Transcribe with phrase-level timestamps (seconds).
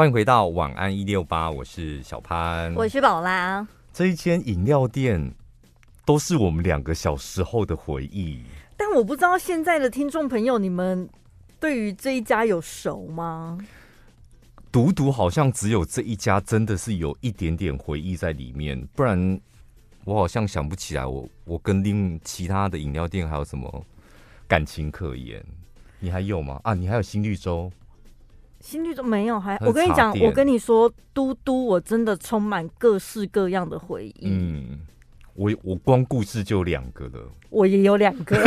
[0.00, 3.68] 欢迎回到晚安一六八，我是小潘，我是宝拉。
[3.92, 5.34] 这一间饮料店
[6.06, 8.42] 都是我们两个小时候的回忆，
[8.78, 11.06] 但我不知道现在的听众朋友，你们
[11.60, 13.58] 对于这一家有熟吗？
[14.72, 19.38] 独独好像只有这一家真的是有一点点回忆在里面，不然
[20.06, 23.84] 我好像想不起来我，我我跟另其他的饮料店还有什么
[24.48, 25.44] 感情可言？
[25.98, 26.58] 你还有吗？
[26.64, 27.70] 啊，你还有新绿洲。
[28.60, 34.28] 新绿洲没有，还我跟你讲，我跟你说，嘟嘟，我真的充满各式各样的回忆。
[34.28, 34.80] 嗯，
[35.34, 38.36] 我我光故事就两个了，我也有两个，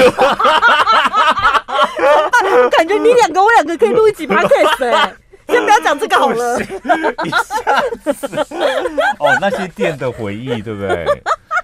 [2.72, 5.14] 感觉你两个我两个可以录一集 podcast 哎，
[5.48, 6.62] 先不要讲这个好了。
[6.62, 8.12] 一下子
[9.20, 11.06] 哦，那些店的回忆，对不对？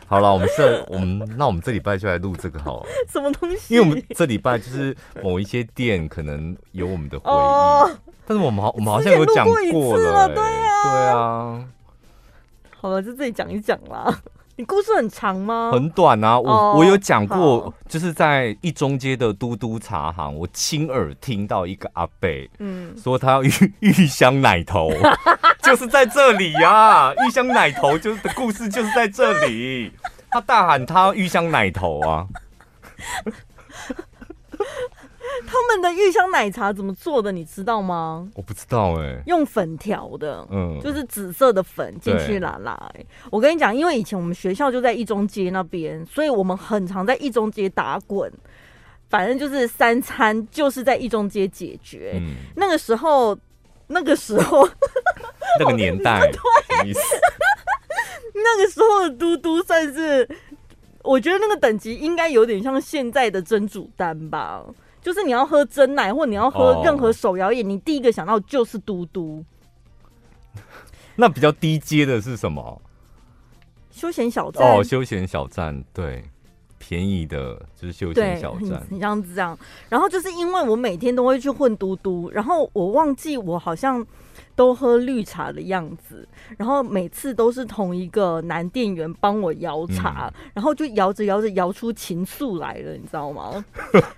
[0.07, 2.89] 好了，我们这我们那我们这礼拜就来录这个好了。
[3.07, 3.75] 什么东西？
[3.75, 7.33] 因为我们这礼拜就是某一些店可能有我们的回忆。
[7.35, 7.91] 哦
[8.29, 11.65] 但是我们好，我们好像有讲过了，欸，对啊，对啊。
[12.79, 14.05] 好了，就自己讲一讲啦。
[14.55, 15.71] 你故事很长吗？
[15.73, 24.91] 很短啊，我、oh, 我有讲过，就是在一中街的嘟嘟茶行，我亲耳听到一个阿伯，嗯，说他要玉玉 香奶头，
[25.63, 29.91] 就是在这里呀，啊，玉香奶头就是的故事就是在这里，
[30.29, 32.27] 他大喊他要玉香奶头啊。
[35.59, 37.31] 他们的玉香奶茶怎么做的？
[37.31, 38.27] 你知道吗？
[38.35, 43.05] 我不知道哎、欸，用粉调的，嗯，就是紫色的粉进去拉拉、欸。
[43.29, 48.31] 我跟你讲，因为以前我们学校就在一中街那边，所以我们很常在一中街打滚。
[49.09, 52.13] 反正就是三餐就是在一中街解决。
[52.15, 53.37] 嗯、那个时候，
[53.87, 54.67] 那个时候，
[55.59, 56.39] 那个年代，对，
[58.33, 60.29] 那个时候的嘟嘟算是，
[61.01, 64.63] 我觉得那个等级应该有点像现在的珍煮丹吧。
[65.01, 69.43] 就是你要喝真奶，或你要喝任何手摇饮，你第一个想到就是嘟嘟。
[71.15, 72.81] 那比较低阶的是什么？
[73.91, 76.23] 休闲小站哦，休闲小站，对，
[76.77, 79.57] 便宜的就是休闲小站，你这样子这样。
[79.89, 84.05] 然后就是因为我每天都会去混嘟嘟，然后我忘记我好像。
[84.59, 86.27] 都喝绿茶的样子，
[86.57, 93.63] 然后每次都是同一个男店员帮我摇茶，嗯、然后就摇着摇着摇出情愫来了，你知道吗？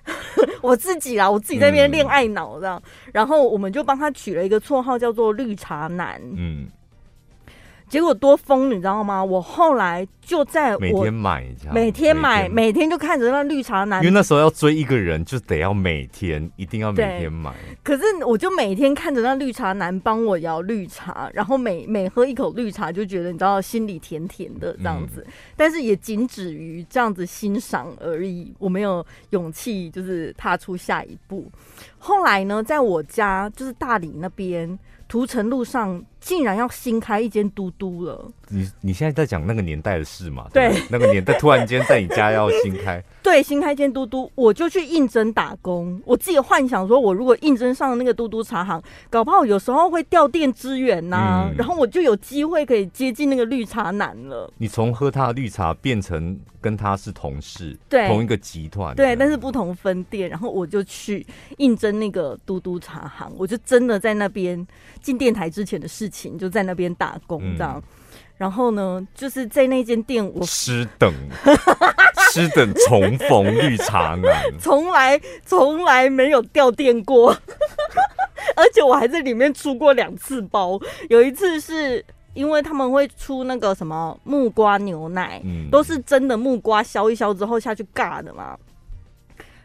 [0.64, 6.20] 我自己啦，我自己在那边恋爱脑这样，嗯、然后我们就帮他取了一个绰号叫做绿茶男。
[6.36, 6.68] 嗯。
[7.92, 9.22] 结果多疯，你知道吗？
[9.22, 14.02] 我后来就在我每天买，每天买，每天就看着那绿茶男。
[14.02, 17.54] 因为那时候要追一个人，就得要每天，一定要每天买。
[17.84, 25.22] 可是我就每天看着那绿茶男帮我摇绿茶，然后每每喝一口绿茶，就觉得你知道心里甜甜的这样子。
[25.28, 31.52] 嗯、但是也仅止于这样子欣赏而已，我没有勇气就是踏出下一步。
[32.00, 34.80] 后来呢，在我家就是大理那边。
[35.08, 38.32] 屠城路上竟然要新开一间嘟嘟了！
[38.48, 40.48] 你你现在在讲那个年代的事嘛？
[40.54, 46.00] 对，对，那个年代突然间在你家要新开， 对，新开间嘟嘟，我就去应征打工。
[46.06, 54.52] 我自己幻想说，我如果应征上那个嘟嘟茶行，搞不好有时候会调店支援呐、啊，嗯、然后我就有机会可以接近那个绿茶男了。
[54.58, 61.26] 你从喝他的绿茶变成跟他是同事，对，同一个集团，对，但是不同分店，然后我就去
[61.58, 64.68] 应征那个嘟嘟茶行，我就真的在那边。
[65.02, 67.76] 进电台之前的事情，就在那边打工这样。
[67.78, 67.84] 嗯、
[68.38, 71.14] 然后呢，就是在那间店我，我师等
[72.32, 77.32] 失等重逢绿茶男，从来从来没有掉电过，
[78.56, 80.80] 而且我还在里面出过两次包。
[81.10, 88.58] 有一次是因为他们会出那个什么木瓜牛奶，嗯、都是真的木瓜削一削之后下去尬的嘛。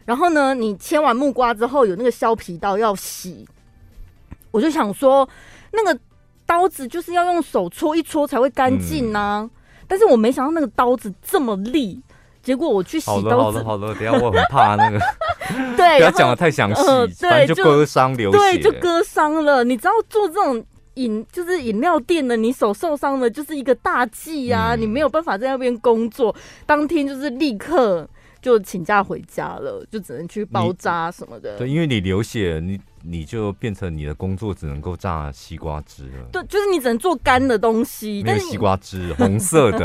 [0.05, 3.45] 然后呢，你切完木瓜之后，有那个削皮刀要洗。
[4.51, 5.27] 我就想说，
[5.71, 5.99] 那个
[6.47, 9.47] 刀子就是要用手搓一搓才会干净呐。
[9.87, 12.01] 但是我没想到那个刀子这么利，
[12.41, 14.99] 结果我去洗刀子，好了好的好的，等下我很怕那个，
[15.77, 19.63] 对，不要讲的太详细，呃、对，就割伤流血，对，就割伤了。
[19.63, 20.61] 你知道做这种
[20.95, 26.35] 饮就是饮料店的，你手受伤了就是一个大忌啊，嗯、你没有办法在那边工作，
[26.65, 28.05] 当天就是立刻
[28.41, 31.57] 就请假回家了，就只能去包扎什么的。
[31.57, 32.79] 对，因为你流血，你。
[33.09, 36.27] 你就变成你的工作只能够榨西瓜汁了。
[36.31, 38.21] 对，就是你只能做干的东西。
[38.23, 39.79] 没有西瓜汁，红色的。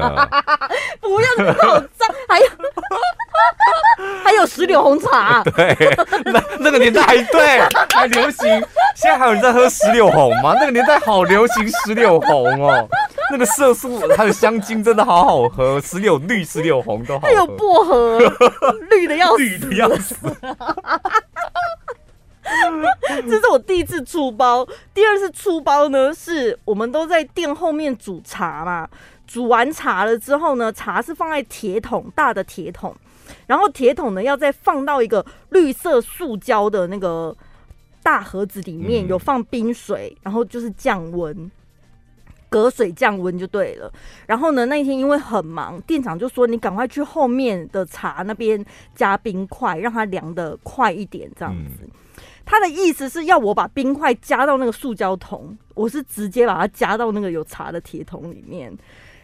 [1.01, 2.47] 不要那么脏，还有
[4.25, 5.43] 还有石榴红茶。
[5.45, 5.77] 对，
[6.25, 7.61] 那那个年代还对
[7.95, 8.49] 还流行。
[8.97, 10.55] 现在还有人在喝石榴红吗？
[10.55, 12.89] 那个年代好流行石榴红哦，
[13.31, 17.29] 那个色素还有香精真的好好喝，石榴绿、石榴红都好喝。
[17.29, 18.19] 还有薄荷，
[18.91, 20.17] 绿的要死，绿的要死。
[23.29, 28.89] 这是我第一次出包，第二次出包呢，是我们都在店后面煮茶嘛。
[29.27, 32.95] 煮完茶了之后呢，茶是放在铁桶，大的铁桶，
[33.47, 37.35] 然后铁桶呢要再放到一个绿色塑胶的那个
[38.03, 41.51] 大盒子里面，有放冰水，然后就是降温，
[42.51, 43.91] 隔水降温就对了。
[44.27, 48.63] 然后呢，那一天因为很忙，店长就说你赶快去后面的茶那边
[48.95, 51.89] 加冰块，让它凉的快一点，这样子。
[52.45, 58.77] 他的意思是要我把冰块加到那个塑胶桶，我是直接把它加到那个有茶的铁桶里面。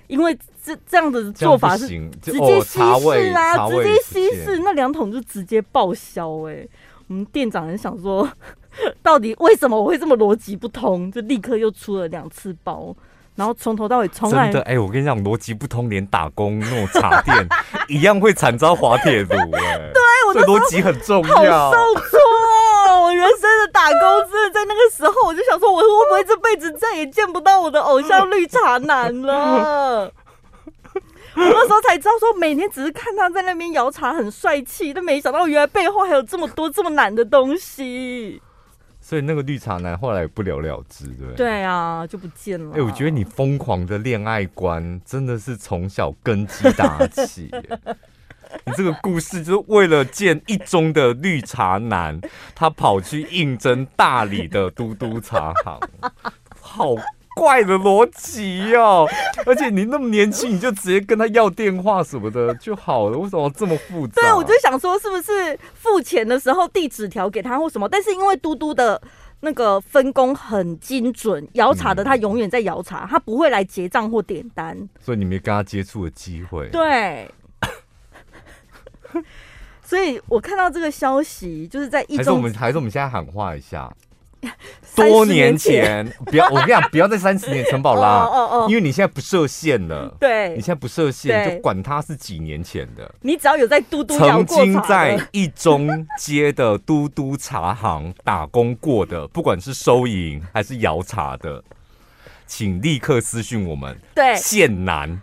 [0.06, 0.34] 因为
[0.64, 1.86] 这这样子的做法是
[2.22, 6.70] 直接稀释啊，直接稀释，那两桶就直接报销哎、欸。
[7.08, 8.26] 我们店长很想说，
[9.02, 11.12] 到底为什么我会这么逻辑不通？
[11.12, 12.96] 就立刻又出了两次包，
[13.34, 17.46] 然后从头到尾从来真的哎、欸，我跟你讲，逻辑不通，连打工那种茶店
[17.88, 19.76] 一样会惨遭滑铁卢哎。
[19.92, 21.70] 对，我的逻辑很重要。
[21.70, 22.18] 好受挫，
[23.08, 30.12] 我人生的打工真的在那个时候，我就想说，我会不会这辈子再也见不到我的偶像绿茶男了？
[31.34, 38.43] 我那时候才知道，说每天只是看他在那边摇茶很帅气，但没想到原来背后还有这么多这么难的东西。
[39.00, 42.72] 所以那个绿茶男后来也不了了之，对对啊，就不见了。
[42.72, 47.50] 哎、欸，我觉得你疯狂的恋爱观真的是从小根基打起。
[48.66, 52.20] 你这个故事就是为了见一中的绿茶男，
[52.54, 55.80] 他跑去应征大理的嘟嘟茶行，
[56.60, 56.94] 好
[57.34, 59.08] 怪的逻辑哦！
[59.46, 64.20] 而且你那么年轻，你就直接跟他要电话什么的就好了，为什么这么复杂？
[64.20, 67.88] 对，我就想说，是不是付钱的时候递纸条给他或什么？
[67.88, 69.00] 但是因为嘟嘟的
[69.40, 76.68] 那个分工很精准，摇茶的他永远在摇茶，他不会来结账或点单，所以你没跟他接触的机会。
[76.70, 77.30] 对。
[79.82, 83.90] 所以我看到这个消息，就是在一中，还是我们还是我们现在喊话一下，
[84.94, 101.64] 多年前不要，我跟你讲， 不要在三十年城堡啦，哦哦哦，因为你现在不设限了，对，你现在不设限，就管他是几年前的，你只要有在嘟嘟曾经在一中街的嘟嘟茶行打工过的，不管是收银还是摇茶的，
[102.46, 105.20] 请立刻私讯我们，对，现男。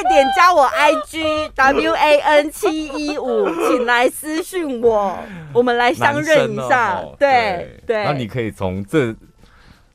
[0.00, 5.18] 快点加我 IG W A N 七一五， 请来私讯我，
[5.52, 7.04] 我们来相认一下。
[7.18, 9.14] 对对，那你可以从这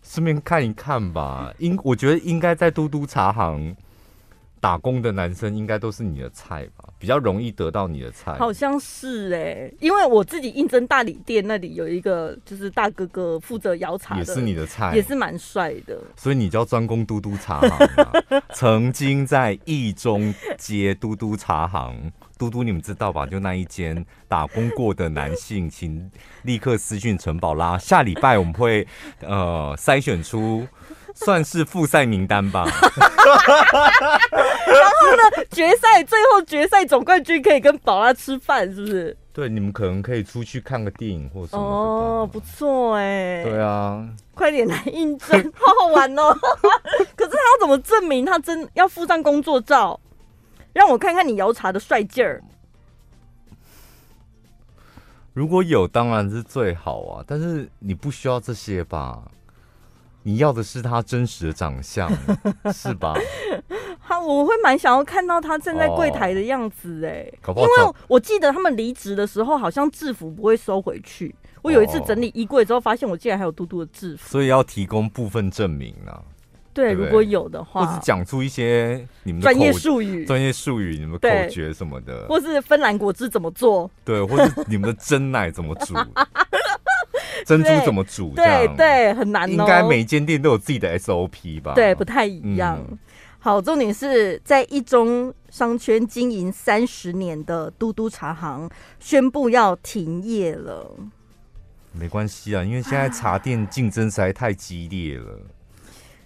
[0.03, 1.51] 顺便看一看吧。
[1.57, 3.75] 应我觉得应该在嘟嘟茶行
[4.59, 6.84] 打工的男生，应该都是你的菜吧。
[7.05, 18.11] 比较容易得到你的菜，好像是哎、欸，因为我自己应征大理店那里有一个，就是大哥哥负责摇茶，也是你的菜，也是蛮帅的，所以你就要专攻嘟嘟茶行、啊。
[18.55, 23.23] 曾经在义中街嘟嘟茶行，嘟嘟你们知道吧？
[23.27, 26.09] 就那一间打工过的男性，请
[26.41, 27.77] 立刻私讯陈宝拉。
[27.77, 28.87] 下礼拜我们会
[29.19, 30.67] 呃筛选出。
[31.15, 32.65] 算是复赛名单吧。
[32.69, 32.75] 然
[34.91, 39.17] 后呢，决赛最后决赛总冠军可以跟宝拉吃饭，是不是？
[39.33, 41.63] 对，你们可能可以出去看个电影或什么。
[41.63, 43.43] 哦，不错哎。
[43.43, 46.31] 对啊，快点来应征，好好玩哦。
[47.17, 49.99] 可是他要怎么证明他真要附上工作照，
[50.71, 52.41] 让我看看你摇茶的帅劲儿？
[55.33, 57.23] 如果有，当然是最好啊。
[57.27, 59.21] 但是你不需要这些吧？
[60.27, 62.11] 你要的是他真实的长相，
[62.73, 63.13] 是吧？
[64.07, 71.33] 他我会蛮想要看到他站在柜台的样子哎、哦，因为我记得他们离职的时候好像制服不会收回去。
[71.61, 76.19] 我有一次整理衣柜之后，发现我竟然还有嘟嘟的制服，所以要提供部分证明啊。
[76.73, 83.89] 对，对对如果有的话，或是讲出一些你们专业术语、专业术语、你们口诀什么的，或是芬兰果汁怎么做？
[84.03, 85.93] 对，或是你们的真奶怎么煮？
[87.45, 88.33] 珍珠怎么煮？
[88.35, 89.51] 对对，很难哦。
[89.51, 91.73] 应该每间店都有自己的 SOP 吧？
[91.75, 92.83] 对，不太一样。
[92.89, 92.97] 嗯、
[93.37, 98.67] 好，重点是在一中商圈经营三十年的嘟嘟茶行
[98.99, 100.91] 宣布要停业了。
[101.91, 105.39] 没关系啊，因为现在茶店竞争实在太激烈了。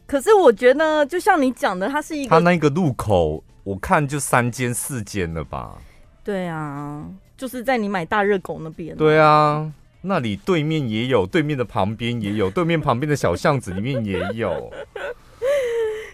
[0.07, 5.75] 可是我觉得，就像你讲的，它是一个，它那个路口，我看就三间四间了吧？
[6.23, 7.05] 对啊，
[7.37, 8.95] 就是在你买大热狗那边。
[8.95, 9.71] 对啊。
[10.01, 14.71] 那里对面也有，对面的旁边也有，对面旁边的小巷子里面也有。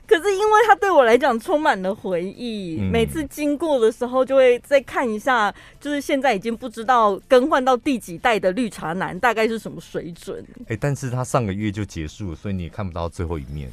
[0.07, 10.45] 可是因为它对我来讲充满了回忆，嗯，每次经过的时候就会再看一下，就是现在已经不知道更换到第几代的绿茶男大概是什么水准。
[10.61, 13.67] 哎，欸，但是他上个月就结束了，所以你也看不到最后一面。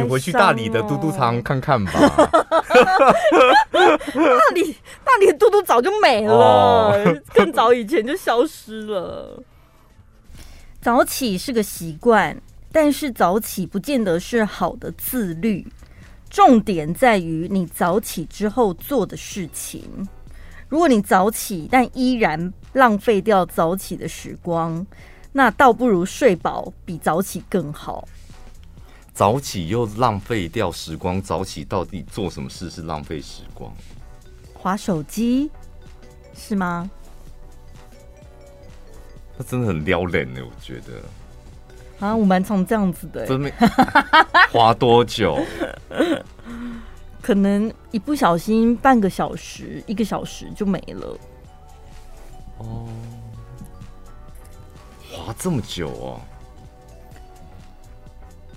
[0.00, 1.92] 你回去大理的嘟嘟茶行看看吧。
[3.72, 6.94] 大理大理的嘟嘟早就没了，哦、
[7.34, 9.42] 更早以前就消失了。
[10.80, 12.40] 早起是个习惯，
[12.70, 15.66] 但是早起不见得是好的自律。
[16.30, 20.08] 重点在于你早起之后做的事情。
[20.68, 24.84] 如果你早起，但依然浪费掉早起的时光，
[25.32, 28.06] 那倒不如睡饱比早起更好。
[29.14, 33.72] 早起又浪费掉时光，早起到底做什么事是浪费时光？
[34.52, 35.48] 划手机
[36.36, 36.90] 是吗？
[39.38, 42.04] 那真的很撩人呢，我觉得。
[42.04, 43.24] 啊，我蛮常这样子的。
[43.24, 43.52] 真没
[44.50, 45.38] 滑多久？
[47.22, 51.18] 可能一不小心半个小时、一个小时就没了。
[52.58, 52.88] 哦，
[55.08, 56.20] 滑这么久哦？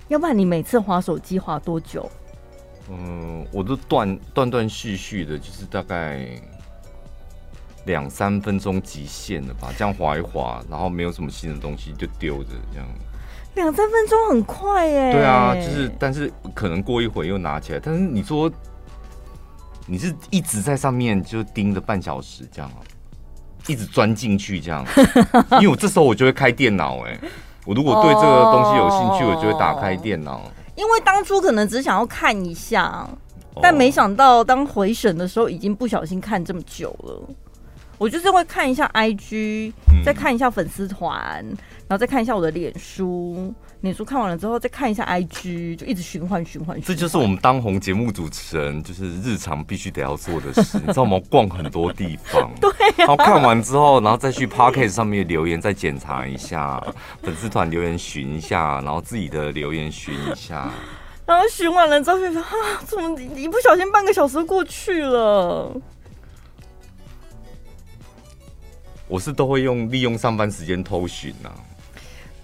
[0.08, 2.10] 要不然你每次划手机划多久？
[2.90, 6.26] 嗯，我都断断断续续的，就是大概
[7.84, 9.72] 两三分钟极限了吧。
[9.76, 12.88] 这样划一划，然后没有什么新的东西就丢着，这样。
[13.54, 15.12] 两三分钟很快耶。
[15.12, 17.80] 对啊，就是，但是可能过一会又拿起来。
[17.82, 18.50] 但是你说
[19.86, 22.70] 你是一直在上面就盯着半小时这样，
[23.66, 24.86] 一直钻进去这样，
[25.52, 27.18] 因为我这时候我就会开电脑哎，
[27.68, 30.40] 我如果对这个东西有兴趣，我就会打开电脑。
[30.74, 33.06] 因为当初可能只想要看一下，
[33.60, 37.28] 但没想到当回审的时候，已经不小心看这么久了。
[37.98, 41.44] 我就是会看一下 IG，再看一下粉丝团。
[41.86, 46.82] 然后再看一下我的脸书，脸书看完了之后再看一下 IG，就一直循环循环。
[46.82, 50.78] 这就是我们当红节目主持人，就是日常必须得要做的事。
[50.78, 51.16] 你知道吗？
[51.30, 52.94] 逛很多地方， 对、啊。
[52.96, 56.82] 然后看完之后，然后再去 Podcast 上面留言再检查一下，
[57.22, 60.68] 粉丝团留言寻一下，然后自己的留言寻一下。
[61.24, 65.72] 然后寻完了之后就说啊，怎么一不小心半个小时过去了？
[69.06, 71.50] 我是都会用利用上班时间偷寻呐。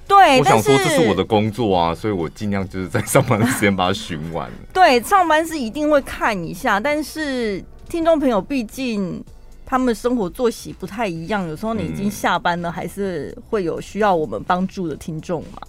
[0.06, 4.50] 对，我想说这是我的工作啊，所以我尽量就是在上班的时间把它寻完。
[4.72, 9.24] 对，上班是一定会看一下，但是听众朋友毕竟
[9.64, 15.62] 他们生活作息不太一样，有时候你已经下班了，还是会有需要我们帮助的听众嘛，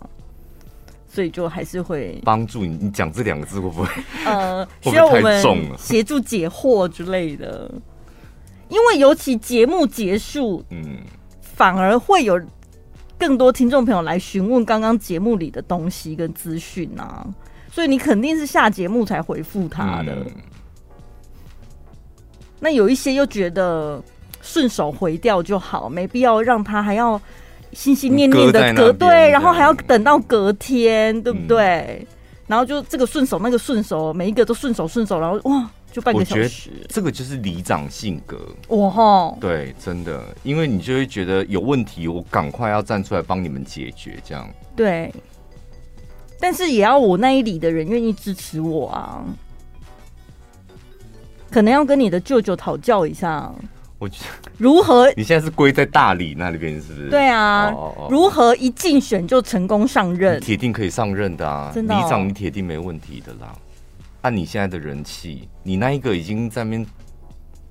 [1.10, 2.78] 所以就还是会帮助你。
[2.82, 3.88] 你讲这两个字会不会
[4.26, 5.42] 呃 需要我们
[5.78, 7.72] 协助解惑之类的？
[8.68, 10.98] 因为尤其节目结束，嗯，
[11.42, 12.38] 反而会有。
[13.18, 17.26] 更多听众朋友来询问刚刚节目里的东西跟资讯啊，
[17.72, 20.14] 所以你肯定是下节目才回复他的。
[20.14, 20.32] 嗯。
[22.60, 24.02] 那有一些又觉得
[24.42, 27.20] 顺手回掉就好，没必要让他还要
[27.74, 32.00] 心心念念的隔对，然后还要等到隔天，对不对？
[32.02, 32.08] 嗯。
[32.48, 35.70] 然后就这个顺手那个顺手，每一个都顺手顺手，然后哇。
[35.96, 38.38] 就半个小时，这个就是里长性格。
[38.68, 44.46] 哇哈，对，真的，因为你就会觉得有问题，我赶快要站出来帮你们解决，这样。
[44.76, 45.10] 对，
[46.38, 49.24] 但是也要我那一里的人愿意支持我啊，
[51.50, 53.50] 可能要跟你的舅舅讨教一下。
[53.98, 55.10] 我觉得如何？
[55.16, 57.10] 你现在是归在大理那里边，是不是？
[57.10, 57.74] 对啊，
[58.10, 60.42] 如何一竞选就成功上任？
[60.42, 63.56] 铁定可以上任的啊，真的哦，里长你铁定没问题的啦。
[64.26, 66.86] 按你现在的人气，你那一个已经在那边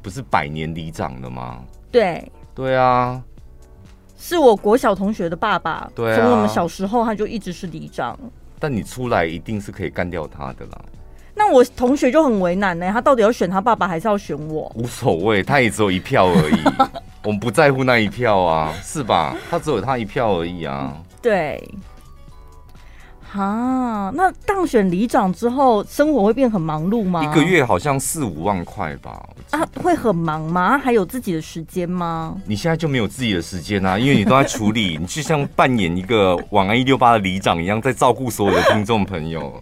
[0.00, 1.64] 不是百年里长了吗？
[1.90, 3.20] 对，对啊，
[4.16, 8.16] 是我国小同学的爸爸，对啊，从我们小时候他就一直是里长。
[8.60, 10.80] 但你出来一定是可以干掉他的啦。
[11.34, 14.70] 那我同学就很为难呢，他到底要选他爸爸还是要选我？
[14.76, 16.62] 无所谓，他也只有一票而已，
[17.24, 19.36] 我们不在乎那一票啊，是吧？
[19.50, 20.96] 他只有他一票而已啊。
[21.20, 21.60] 对。
[23.36, 27.24] 啊，那当选里长之后，生活会变很忙碌吗？
[27.24, 29.28] 一个月好像四五万块吧。
[29.50, 30.78] 啊，会很忙吗？
[30.78, 32.36] 还有自己的时间吗？
[32.46, 39.60] 你现在就没有自己的时间啊，因为你都在处理， 你就像扮演一个晚安一六八的里长一样，在照顾所有的听众朋友，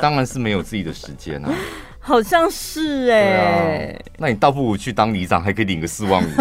[0.00, 1.52] 当然是没有自己的时间啊。
[2.04, 6.26] 好像是哎、欸啊，那你倒不如去当里长，还可以领个四万五。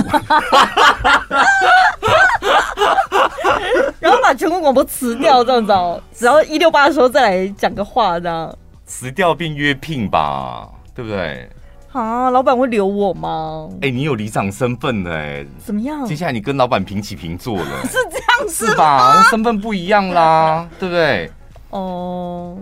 [3.99, 8.53] 然后把全国广播辞掉，这样子哦，只要一六八的时候再来讲个话，这样
[8.85, 11.49] 辞掉并约聘吧，对不对？
[11.91, 13.67] 啊，老板会留我吗？
[13.81, 16.05] 哎、欸，你有里长身份的哎，怎么样？
[16.05, 19.23] 接下来你跟老板平起平坐了， 是这样子是吧？
[19.29, 21.29] 身份不一样啦，对不对？
[21.69, 22.57] 哦，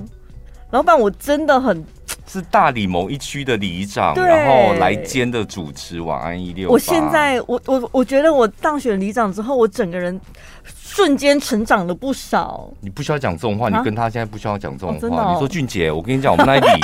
[0.71, 1.83] 老板，我真的很。
[2.31, 6.69] 是大理某一区的里长，然后来兼的主持晚安一六。
[6.69, 10.19] 我现在，我我我觉得我当选里长之后，我整个人
[10.63, 12.69] 瞬间成长了不少。
[12.81, 15.21] 你不需要讲这种话，你跟他现在不需要讲这种话。
[15.21, 16.67] 啊哦哦、你说俊杰，我跟你讲，我们那里、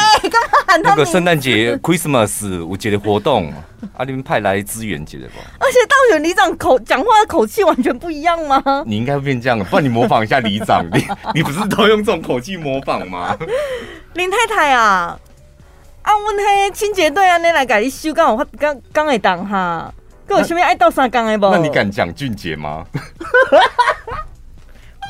[0.67, 3.53] 欸、那个圣诞节 Christmas 我节的活动，
[3.95, 5.35] 啊，你们派来支援节的吧？
[5.59, 8.83] 而且当选里长口讲话的口气完全不一样吗？
[8.87, 13.37] 你应该会变这样，不然你模仿一下里长，你 你不是都用这种口气模仿吗？
[14.13, 15.19] 林太太啊，
[16.05, 19.91] 啊，阮迄清洁队安尼来给你修，刚好刚刚会当哈。
[20.27, 21.49] 跟我身边爱到三缸的不？
[21.49, 22.83] 那你敢讲俊杰吗？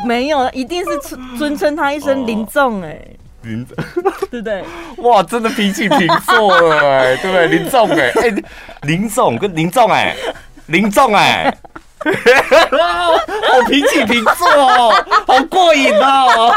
[0.05, 2.99] 没有，一定是尊尊称他一声林总哎，
[3.43, 3.75] 林总，
[4.29, 4.63] 对不对？
[4.99, 7.47] 哇，真的脾气平坐了哎，对不对？
[7.47, 8.43] 林总哎，哎，
[8.81, 10.15] 林总跟林总哎，
[10.67, 11.57] 林总哎，
[13.55, 14.93] 我平起平坐哦，
[15.25, 16.53] 好过瘾哦！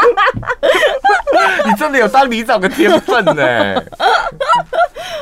[1.66, 3.34] 你真的有当里长的天分呢。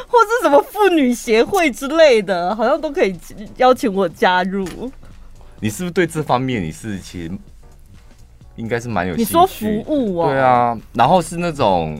[0.09, 3.19] 或是什么妇女协会之类的，好像都可以
[3.57, 4.67] 邀请我加入。
[5.61, 7.31] 你是不是对这方面你是其实
[8.57, 9.29] 应该是蛮有兴趣？
[9.29, 10.29] 你说服务哦？
[10.29, 11.97] 对啊，然后是那种，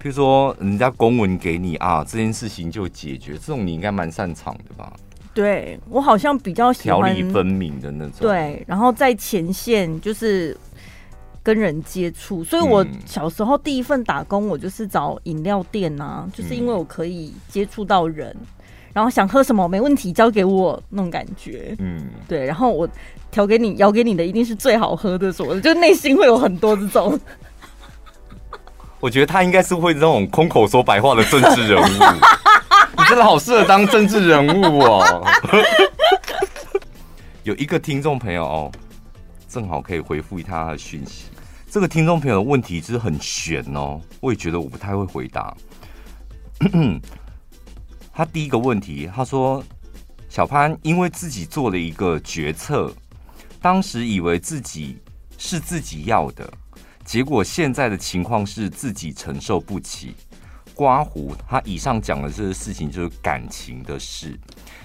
[0.00, 4.92] 譬如说人家公文给你啊，这件事情就解决，这种你应该蛮擅长的吧？
[5.34, 8.14] 对，我好像比较喜欢条理分明的那种。
[8.20, 10.56] 对，然后在前线就是。
[11.44, 18.32] 跟人接触，所以我小时候第一份打工，我就是找饮料店啊，就是因为我可以接触到人，
[18.92, 22.88] 然后想喝什么没问题，交给我那种感觉，嗯，对，然后我
[23.32, 27.18] 调给你，舀给你的一定是最好喝的，什么的，就内心会有很多这种。
[29.00, 31.98] 我觉得他应该是会这种空口说白话的政治人物，你
[33.12, 35.22] 真的好适合当政治人物哦。
[37.44, 38.72] 有一个听众朋友哦，
[39.46, 41.24] 正好可以回复他的讯息。
[41.70, 45.54] 这个听众朋友的问题就是很悬哦，我也觉得我不太会回答。
[48.14, 49.62] 他第一个问题，他说
[50.30, 52.90] ：“小潘因为自己做了一个决策，
[53.60, 54.96] 当时以为自己
[55.36, 56.50] 是自己要的，
[57.04, 60.14] 结果现在的情况是自己承受不起。
[60.74, 64.38] 刮胡，他以上讲的这个事情就是感情的事，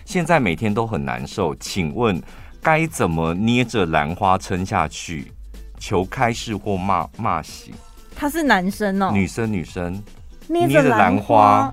[0.06, 1.56] 现在每天都很难受。
[1.56, 2.22] 请问
[2.62, 5.32] 该怎么捏着兰花撑下去？”
[5.80, 7.72] 求开示或骂骂醒。
[8.16, 10.02] 他是男生哦，女生女生
[10.48, 11.72] 捏着兰花，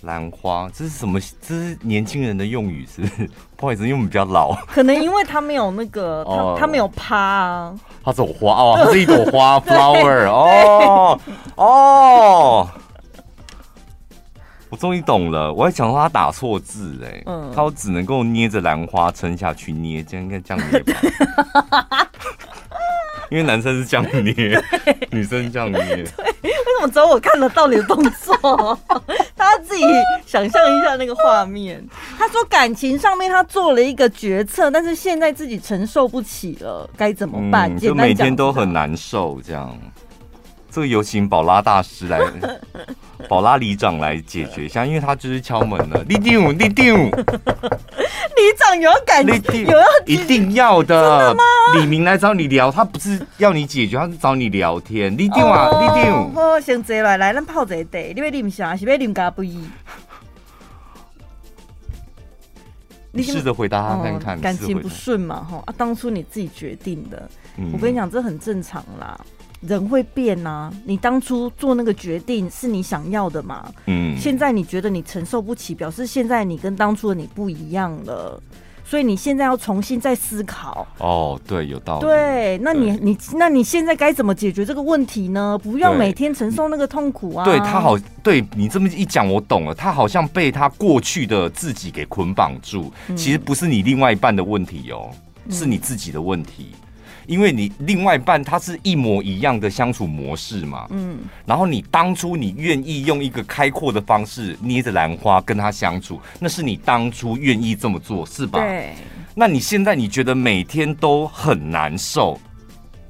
[0.00, 1.20] 兰花这是什么？
[1.40, 3.30] 这是年轻人的用语是不是？
[3.56, 4.52] 不好意思，因为我们比较老。
[4.66, 7.78] 可能因为他没有那个，他他没有趴啊。
[8.02, 11.20] 他是花哦，它是一朵花， flower 哦
[11.54, 12.68] 哦。
[14.70, 22.08] 我终于懂了，我还想说他打错字哎，嗯，他只能够捏着兰花撑下去捏，这样应该这样捏吧。
[23.30, 24.60] 因为男生是这样捏，
[25.10, 25.80] 女生是这样捏。
[25.80, 26.04] 对，
[26.42, 28.78] 为什么只有我看得到你的动作？
[29.36, 29.84] 他自己
[30.26, 31.84] 想象一下那个画面。
[32.18, 37.72] 他说感情上面他做了一个决策，但是现在自己承受不起了，该怎么办？
[37.72, 39.76] 嗯，就每天都很难受，这样。
[40.70, 42.20] 这个有请宝拉大师来，
[43.28, 46.02] 宝拉里长来解决一下，因为他就是敲门了。
[46.04, 51.36] 里定，里长，里长有要改，有要一定要的。
[51.74, 55.10] 李明来找你聊，他不是要你解决，他是找你聊天。
[55.16, 57.98] 里定啊，里长，好，先坐来，来，咱泡一个茶。
[57.98, 58.76] 你要啉啥？
[58.76, 59.50] 是要啉咖啡？
[63.12, 64.40] 你试着回答他看看。
[64.40, 65.42] 感情不顺嘛？
[65.42, 67.28] 哈啊，当初你自己决定的。
[67.72, 69.20] 我跟你讲，这很正常啦。
[69.60, 73.70] 人会变呐、啊，你当初做那个决定是你想要的嘛？
[73.86, 78.42] 嗯，现在你觉得你承受不起，表示现在你跟当初的你不一样了，
[78.82, 80.86] 所以你现在要重新再思考。
[80.98, 82.06] 哦，对，有道理。
[82.06, 85.58] 对，那你你那你现在该怎么解决这个问题呢？
[85.62, 87.44] 不要每天承受那个痛苦啊。
[87.44, 89.74] 对，他好，对你这么一讲，我懂了。
[89.74, 95.10] 他好像被他过去的自己给捆绑住，嗯、其实不是你另外一半的问题哦，
[95.50, 96.70] 是你自己的问题。
[97.30, 101.16] 因为你另外一半他是一模一样的相处模式嘛，嗯，
[101.46, 108.58] 然后你当初你愿意用一个开阔的方式捏着兰花跟他相处，那是你当初愿意这么做，是吧？
[108.58, 108.94] 对。
[109.32, 112.36] 那你现在你觉得每天都很难受，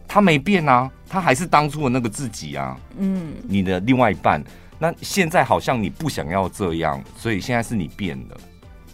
[0.07, 4.45] 他没变啊，他还是当初的那个自己啊，嗯，你的另外一半，
[4.79, 8.37] 那现在好像你不想要这样，所以现在是你变了，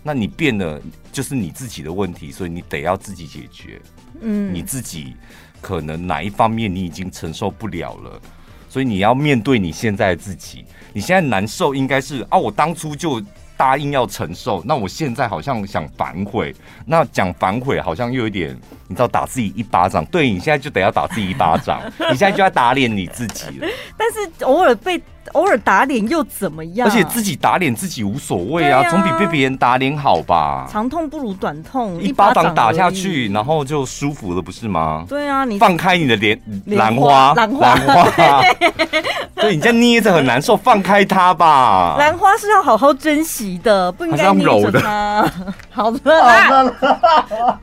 [0.05, 3.83] 那你变了就是你自己的问题，所以你得要自己解决。
[4.21, 5.15] 嗯，你自己
[5.61, 8.21] 可能哪一方面你已经承受不了了，
[8.69, 10.65] 所以你要面对你现在的自己。
[10.93, 13.23] 你现在难受应该是啊，我当初就
[13.57, 23.67] 答应要承受，那我现在好像想反悔，那讲反悔好像又有点，你知道打自己一巴掌，对，你现在就得要打自己一巴掌， 你现在就要打脸你自己了。
[23.97, 25.01] 但是偶尔被。
[25.33, 26.87] 偶尔打脸又怎么样？
[26.89, 30.69] 而且自己打脸自己无所谓啊，总比被别人打脸好吧？
[30.71, 35.05] 长痛不如短痛，一巴掌打下去，然后就舒服了，不是吗？
[35.09, 38.43] 对啊，你放开你的莲兰花，兰花，兰花，
[39.35, 41.97] 对，你这样捏着很难受，放开它吧。
[41.99, 44.81] 兰花是要好好珍惜的，不应该揉的。
[45.71, 47.59] 好的，好的。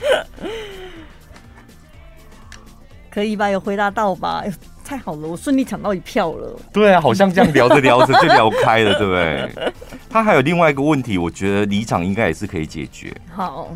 [3.10, 3.50] 可以吧？
[3.50, 4.44] 有回答到吧？
[4.84, 6.58] 太好了，我顺利抢到一票了。
[6.72, 9.72] 对啊，好像这样聊着聊着就聊开了，对不对？
[10.10, 13.14] 他还有另外一个问题，我觉得离场应该也是可以解决。
[13.32, 13.68] 好，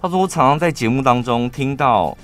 [0.00, 2.16] 他说我常常在节目当中听到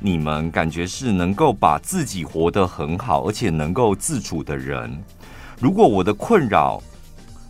[0.00, 5.00] 你们，感觉是能够把自己活得很好，而且能够自处的人。
[5.60, 6.82] 如果我的困扰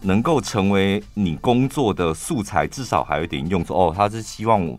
[0.03, 3.75] 能够成为你工作的素材，至少还有一点用处。
[3.75, 4.79] 哦，他是希望我。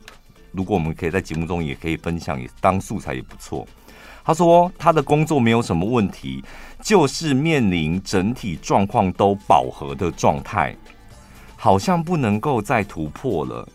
[0.51, 3.65] 如果我们可以在节目中也可以分享，也当素材也不错。
[4.23, 6.43] 他说他的工作没有什么问题，
[6.81, 10.75] 就是面临整体状况都饱和的状态，
[11.55, 13.67] 好像不能够再突破了。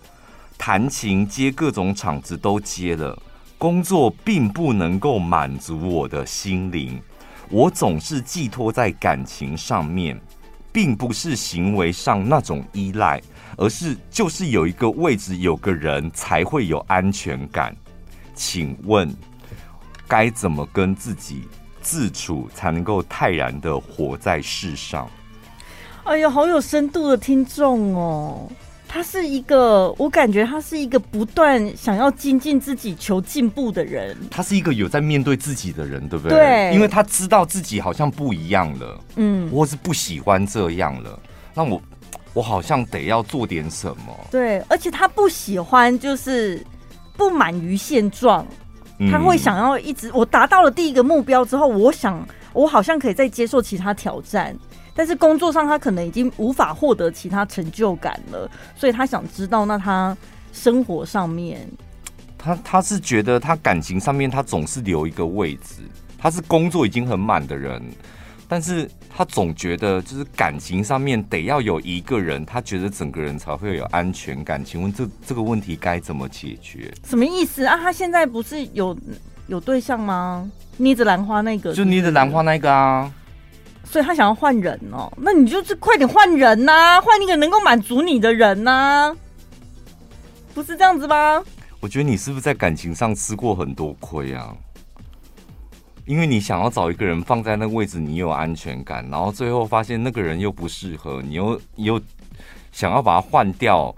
[0.59, 3.19] 弹琴接各种场子都接了，
[3.59, 7.01] 工作并不能够满足我的心灵。
[7.49, 10.21] 我总是寄托在感情上面，
[10.77, 13.19] 并不是行为上那种依赖。
[13.57, 17.75] 而是就是有一个位置，有个人才会有安全感。
[18.35, 19.11] 请问
[20.07, 21.49] 该怎么跟自己
[21.81, 25.09] 自处，才能够泰然的活在世上？
[26.05, 28.47] 哎呀，好有深度的听众哦！
[28.97, 34.17] 他是一个，我感觉他是一个不断想要精进自己、求进步的人。
[34.31, 36.39] 他是一个有在面对自己的人，对不对？
[36.39, 41.21] 对，因为他知道自己好像不一样了，嗯，或是不喜欢这样了。
[41.53, 41.79] 那我。
[42.33, 44.15] 我好像得要做点什么。
[44.31, 46.63] 对，而且他不喜欢，就是
[47.17, 48.47] 不满于现状，
[49.11, 50.11] 他会想要一直。
[50.13, 54.55] 我达到了第一个目标之后，我想我好像可以再接受其他挑战，
[54.97, 60.17] 但是工作上他可能已经无法获得其他成就感了，所以他想知道，那他
[60.53, 61.71] 生活上面，
[62.39, 65.83] 他他是觉得他感情上面他总是留一个位置，
[66.17, 67.83] 他是工作已经很满的人。
[68.49, 74.65] 但是他总觉得，就是感情上面得要有一个人，他觉得整个人才会有安全感。
[74.65, 76.95] 请问这这个问题该怎么解决？
[77.05, 77.77] 什么意思啊？
[77.77, 78.97] 他现在不是有
[79.49, 80.49] 有对象吗？
[80.77, 81.85] 捏着兰花那个是是？
[81.85, 83.13] 就捏着兰花那个啊。
[83.89, 85.11] 所以他想要换人哦。
[85.17, 89.17] 那你就是快点换人呐、换一个能够满足你的人呐、
[90.53, 91.43] 不是这样子吗？
[91.81, 94.55] 我觉得你是不是在感情上吃过很多亏啊？
[96.05, 102.01] 因为你想要找一个人放在那个位置，你有安全感，然后最后发现那个人又不适合，你又又
[102.73, 103.95] 想要把他换掉，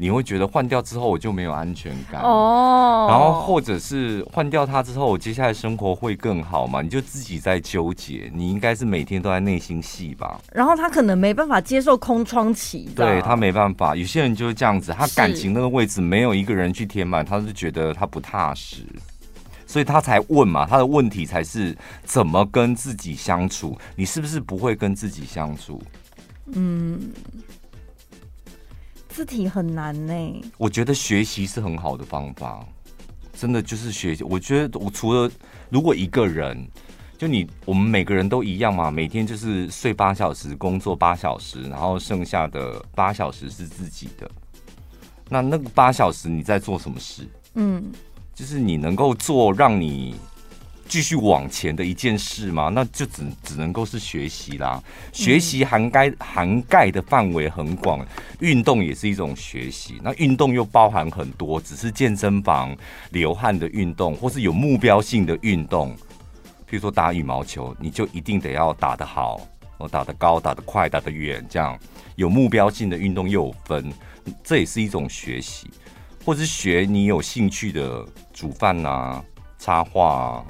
[0.00, 3.06] 你会觉得换掉之后我就没有安全感哦。
[3.10, 6.80] 然后或者是换掉他之后，我接下来生活会更好嘛？
[6.80, 10.40] 你就自己在纠结，你应该是每天都在内心戏吧？
[10.54, 13.94] 然后他可能没办法接受空窗期，对，他没办法。
[13.94, 18.78] 有些人就是这样子，他感情那个位置没有一个人去填满，他是觉得他不踏实。
[19.66, 23.76] 所以他才问嘛，他的问题才是怎么跟自己相处？
[23.94, 25.80] 你是不是不会跟自己相处？
[26.52, 27.12] 嗯，
[29.20, 30.42] 这题很难呢。
[30.56, 32.66] 我觉得学习是很好的方法，
[33.34, 34.24] 真的就是学习。
[34.24, 35.30] 我觉得我除了
[35.68, 36.66] 如果一个人，
[37.18, 44.30] 就你我们每个人都一样嘛，每天就是睡八小时，工作八小时，然后剩下的八小时是自己的。
[45.28, 47.28] 那那个八小时你在做什么事？
[47.56, 47.92] 嗯。
[48.32, 50.14] 就是你能够做让你
[50.90, 52.68] 继续往前的一件事吗？
[52.68, 54.82] 那就只只能够是学习啦。
[55.12, 58.04] 学习涵盖涵盖的范围很广，
[58.40, 60.00] 运动也是一种学习。
[60.02, 62.76] 那运动又包含很多，只是健身房
[63.10, 65.96] 流汗的运动，或是有目标性的运动。
[66.68, 69.40] 譬如说打羽毛球，你就一定得要打得好，
[69.78, 71.78] 我打得高、打得快、打得远，这样
[72.16, 73.92] 有目标性的运动又有分，
[74.42, 75.70] 这也是一种学习。
[76.24, 79.24] 或是学你有兴趣的煮饭啊、
[79.58, 80.44] 插画啊、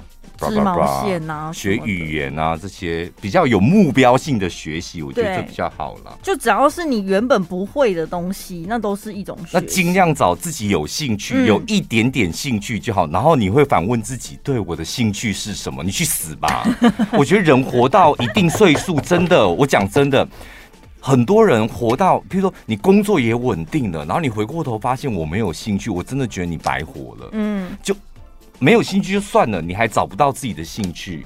[0.49, 6.17] 织毛线啊、学语言啊这些比较有目标性的学习，我觉得就比较好了。
[6.21, 9.37] 就只要是你原本不会的东西，那都是一种。
[9.51, 13.07] 那尽量找自己有兴趣、嗯、有一点点兴趣就好。
[13.07, 15.83] 然后你会反问自己：对，我的兴趣是什么？
[15.83, 16.67] 你去死吧！
[17.13, 20.27] 我觉得人活到一定岁数，真的，我讲真的。
[21.03, 27.29] 很多人活到，譬如说你工作也稳定了，然后你回过头发现我没有兴趣，我真的觉得你白活了。
[27.31, 27.95] 嗯，就
[28.63, 31.25] 没有兴趣就算了，你还找不到自己的兴趣，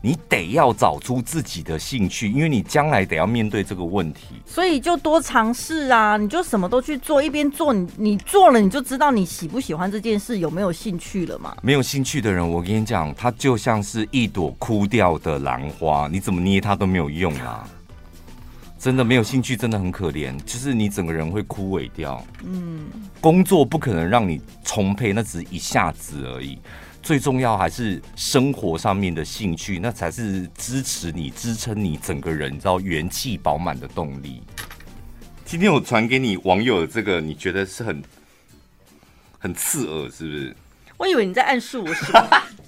[0.00, 4.36] 你得要找出自己的兴趣，因为你将来得要面对这个问题。
[4.46, 11.56] 所以就多尝试啊，你就什么都去做，一边做你你做了，你就知道你喜不喜欢这件事，有没有兴趣了嘛？
[11.60, 17.68] 没有兴趣的人，我跟你讲，他就像是一朵枯掉的兰花，你怎么捏它都没有用啊。
[18.78, 22.24] 真的没有兴趣，真的很可怜，就是你整个人会枯萎掉。
[22.44, 22.86] 嗯，
[23.20, 26.58] 工作不可能让你充沛，那只是一下子而已。
[27.02, 34.42] 最重要还是生活上面的兴趣，那才是支持你、支撑你整个人，你知道元气饱满的动力。
[35.44, 38.02] 今天我传给你网友的这个，你觉得是很
[39.38, 40.56] 很刺耳，是不是？
[40.96, 42.46] 我以为你在暗示我是吧？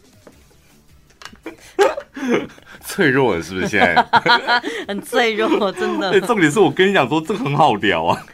[2.81, 3.69] 脆弱了是不是？
[3.69, 4.03] 现在
[4.89, 6.21] 很脆弱，真的。
[6.23, 8.27] 重点是我跟你讲说，这个很好聊啊。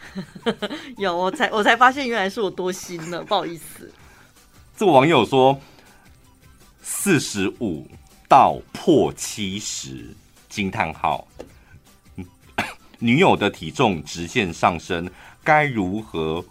[0.97, 3.91] 有，我才我才发现，原来是我多心了，不好意思。
[4.77, 5.59] 这个网友说，
[6.83, 7.89] 四十五
[8.29, 10.07] 到破七十
[10.49, 11.27] 惊叹号，
[12.99, 15.09] 女友的体重直线上升，
[15.43, 16.45] 该如何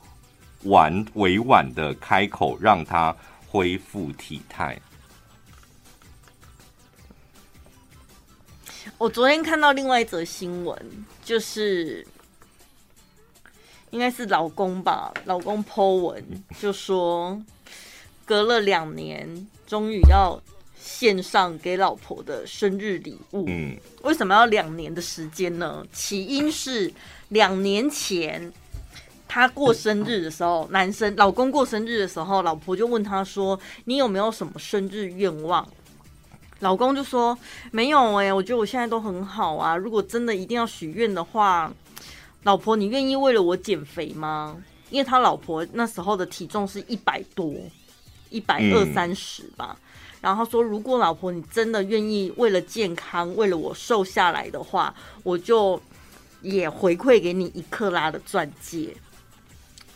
[0.63, 3.15] 婉委婉的开口让她
[3.47, 4.77] 恢复体态？
[8.97, 10.77] 我昨天看到另外一则新闻，
[11.23, 12.05] 就是
[13.91, 16.23] 应该是老公吧，老公 po 文
[16.59, 17.41] 就说，
[18.25, 20.41] 隔了两年，终于要
[20.79, 23.45] 献上给老婆的生日礼物。
[23.47, 25.85] 嗯，为什么要两年的时间呢？
[25.93, 26.91] 起因是
[27.29, 28.51] 两年前
[29.27, 35.67] 他过生日的时候，男生老公过生日的时候，老婆就问他说：“你有没有什么生日愿望？”
[36.63, 37.37] 老公就说
[37.71, 39.75] 没有哎、我觉得我现在都很好啊。
[39.75, 41.69] 如果真的一定要许愿的话，
[42.43, 44.55] 老婆，你愿意为了我减肥吗？
[44.89, 47.53] 因为他老婆那时候的体重是一百多，
[48.29, 49.75] 一百二三十吧。
[50.21, 55.81] 然后说，如果老婆你真的愿意为了健康，为了我瘦下来的话，我就
[56.41, 58.95] 也回馈给你一克拉的钻戒。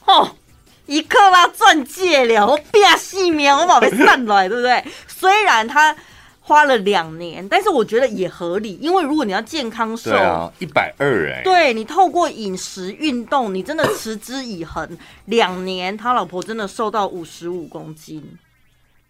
[0.05, 0.35] 哦，
[0.85, 4.83] 一克拉钻戒了，我变细苗，我把它散来，对不对？
[5.07, 5.95] 虽然他。
[6.47, 18.23] 花了两年，但是我觉得也合理，因为如果你要健康瘦，对啊，一百二哎，对，你透过饮食、运动，你真的持之以恒，两年，他老婆真的瘦到五十五公斤，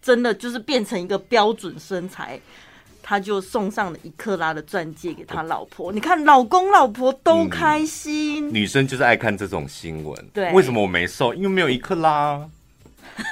[0.01, 2.39] 真的就是变成一个标准身材，
[3.03, 5.93] 他就送上了一克拉的钻戒给他老婆。
[5.93, 10.27] 你看，老公老婆都开心，嗯，女生就是爱看这种新闻。
[10.33, 11.35] 对，为什么我没瘦？
[11.35, 12.49] 因为没有一克拉。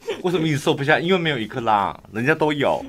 [0.24, 0.98] 为什么一直瘦不下？
[0.98, 2.82] 因为没有一克拉，人家都有，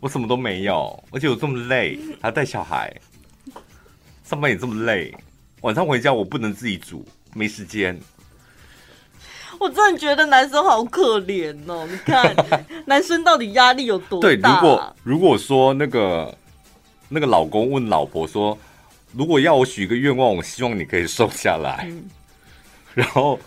[0.00, 2.94] 我什么都没有，而且我这么累，还要带小孩，
[4.22, 5.14] 上班也这么累，
[5.62, 7.98] 晚上回家我不能自己煮，没时间。
[9.58, 11.86] 我真的觉得男生好可怜哦！
[11.90, 12.34] 你看，
[12.86, 14.28] 男生到底压力有多大？
[14.28, 16.36] 对，如果如果说那个
[17.08, 18.56] 那个老公问老婆说，
[19.12, 22.04] 如果要我许一个愿望，我希望你可以瘦下来，嗯、
[22.94, 23.38] 然后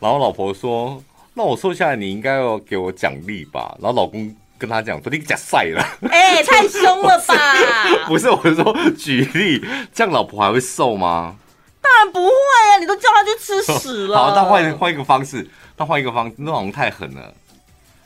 [0.00, 1.02] 然后老婆说。
[1.34, 3.74] 那我瘦下来，你应该要给我奖励吧？
[3.80, 7.34] 然后老公跟他讲说：“你假晒了。”哎、欸，太凶了吧？
[8.06, 9.64] 不是，我是说举例，
[9.94, 11.36] 这样老婆还会瘦吗？
[11.80, 12.78] 当然不会啊！
[12.78, 14.16] 你都叫他去吃屎了。
[14.16, 17.34] 好，那换换一个方式，那换一个方式，那老公太狠了。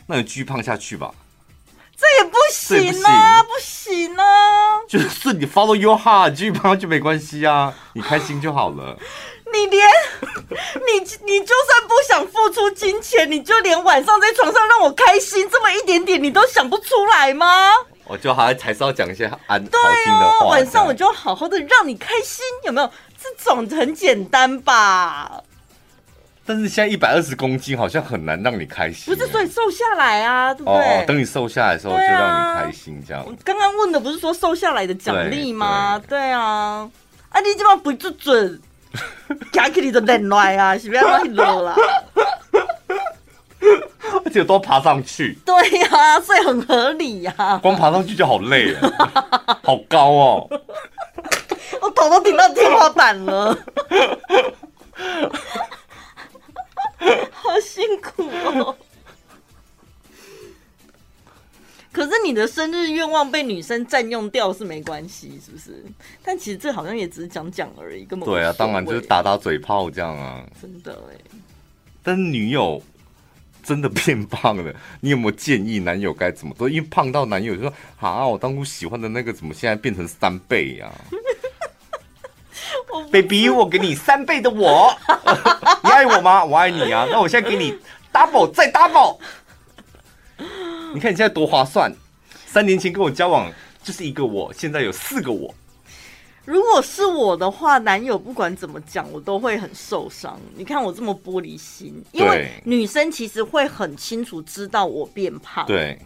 [0.06, 1.12] 那你继续胖下去吧。
[1.98, 3.42] 这也不行啊！
[3.42, 4.24] 不行啊！
[4.88, 8.96] 就是你 follow your heart，继续胖下去没关系啊，你开心就好了。
[9.52, 9.86] 你连
[10.74, 17.70] 你你就算不想付出金钱，你就连晚上在床上让我开心这么一点点，你都想不出来吗？
[18.04, 20.48] 我就还还是要讲一些安对哦。
[20.48, 22.90] 晚上我就好好的让你开心，有没有？
[23.18, 25.42] 这种很简单吧？
[26.44, 29.12] 但是现在一百二十公斤好像很难让你开心。
[29.12, 30.80] 不是，所以瘦下来啊，对不对？
[30.80, 33.24] 哦，等你瘦下来的时候就让你开心，这样。
[33.26, 35.98] 我刚刚问的不是说瘦下来的奖励吗？
[35.98, 36.88] 对，对啊，
[37.30, 38.60] 啊，你这么不准准。
[39.52, 41.74] 家起你就冷来啊，是不是要去热啦？
[44.24, 45.36] 而且都爬上去。
[45.44, 47.58] 对呀、啊，所以很合理呀、啊。
[47.58, 50.48] 光爬上去就好累啊，好高哦。
[51.80, 53.56] 我头都顶到天花板了，
[57.32, 58.28] 好辛苦
[58.60, 58.76] 哦。
[61.96, 65.82] 可是你的生日愿望被女生占用掉是没关系，是不是？
[66.22, 70.44] 但其实这好像也只是讲讲而已，根本对啊，当然就是打打嘴炮这样啊。
[70.60, 71.16] 真的哎，
[72.02, 72.82] 但是女友
[73.62, 76.68] 真的变胖了，你有没有建议男友该怎么做？
[76.68, 81.00] 因为胖到男友就说：“啊，我当初喜欢的那个怎么现在变成三倍呀、啊？
[83.10, 84.94] ”Baby，我给你三倍的我，
[85.82, 86.44] 你爱我吗？
[86.44, 87.06] 我爱你啊！
[87.10, 87.74] 那我现在给你
[88.12, 89.18] double 再 double。
[90.96, 91.92] 你看你现在多划算，
[92.46, 95.54] 三年前跟我交往就是一个我，现在有四个我。
[96.46, 100.40] 如果是我的话，男友不管怎么讲，我都会很受伤。
[100.54, 105.98] 你看我这么玻璃心，因为女生其实会很清楚知道我变胖，对。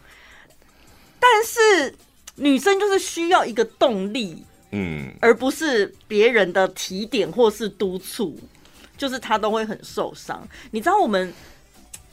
[1.20, 1.94] 但是
[2.35, 8.37] 女生就是需要一个动力，嗯，而不是别人的提点或是督促，
[8.98, 10.44] 就是她都会很受伤。
[10.72, 11.33] 你知道我们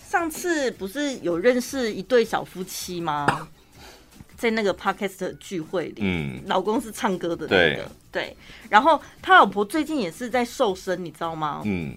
[0.10, 3.50] 上次不是有认识一对小夫妻吗？
[4.38, 8.38] 在那个 podcast 聚会里，嗯，老公是唱歌的那个，对，对，
[8.70, 11.62] 然后他老婆最近也是在瘦身，你知道吗？
[11.66, 11.96] 嗯，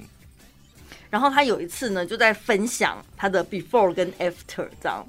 [1.10, 5.06] 然后他有一次呢，就在分享他的 before 跟 after 这样，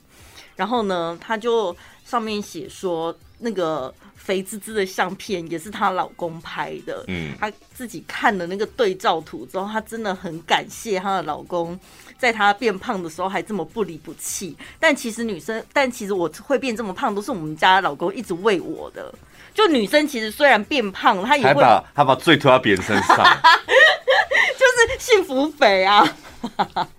[0.56, 3.94] 然后呢，他就上面写说那个。
[4.24, 11.78] 肥滋滋的相片也是她老公拍的，嗯，她自己看了那个对照图之后，她真的很感谢她的老公，
[12.20, 14.56] 在她变胖的时候还这么不离不弃。
[14.80, 19.14] 但其实女生，但其实我会变这么胖，都是我们家老公一直喂我的。
[19.54, 26.08] 就女生其实虽然变胖，她也会把她把罪推到别人身上， 就是幸福肥啊，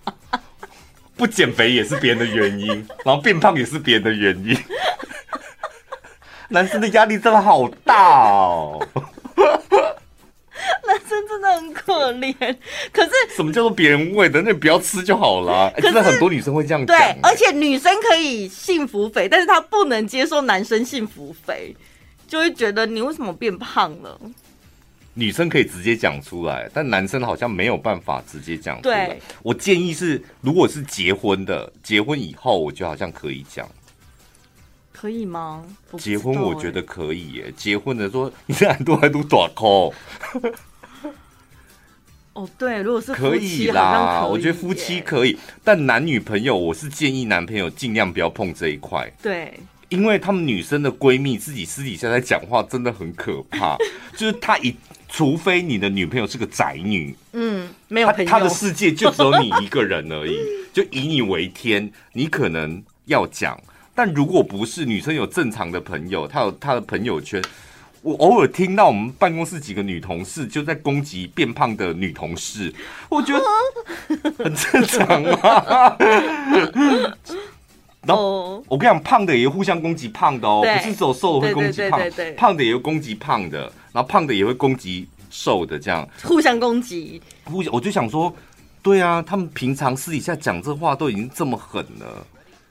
[1.15, 2.67] 不减肥也是别人的原因，
[3.05, 4.55] 然后变胖也是别人的原因。
[6.49, 8.87] 男生的压力真的好大哦，
[10.85, 12.33] 男生真的很可怜。
[12.91, 14.41] 可是什么叫做别人喂的？
[14.41, 15.71] 那你不要吃就好了。
[15.77, 16.97] 可是、欸、很多女生会这样讲。
[16.97, 21.75] 对，而且女生可以幸福肥，但是她不能接受男生幸福肥，
[22.27, 24.19] 就会觉得你为什么变胖了？
[25.15, 29.07] 女生可以直接讲出来，但男生好像没有办法直接讲出来。
[29.07, 33.69] 对，我建议是，如果是结婚的，结婚以后，我觉得好像可以讲。
[35.03, 35.61] 可以吗？
[35.97, 37.53] 结婚我觉得可以耶。
[37.57, 39.93] 结婚的说 你这很多还都短扣。
[42.31, 49.11] 哦，对，如果是可以啦，我觉得夫妻可以，但男女朋友我是建议男朋友尽量不要碰这一块。
[49.21, 53.75] 对，因为他们女生的闺蜜自己私底下在讲话，真的很可怕。
[54.15, 54.73] 就是她一，
[55.09, 60.37] 除非你的女朋友是个宅女，嗯，没有朋友，他的世界就只有你一个人而已，
[60.71, 63.59] 就以你为天，你可能要讲。
[63.95, 67.41] 但如果不是女生有正常的朋友，她有她的朋友圈，
[68.01, 72.73] 我偶尔听到我们办公室几个女同事就在攻击变胖的女同事，
[73.09, 73.43] 我觉得
[74.37, 75.95] 很正常啊。
[78.05, 82.01] 然后我跟你讲，胖的也互相攻击胖的哦，不是只有瘦的会攻击胖，
[82.35, 87.21] 胖的也会攻击胖的，然后胖的也会攻击瘦的，这样互相攻击。
[87.45, 88.35] 互相，我就想说，
[88.81, 92.27] 对啊，他们平常私底下讲这话都已经这么狠了。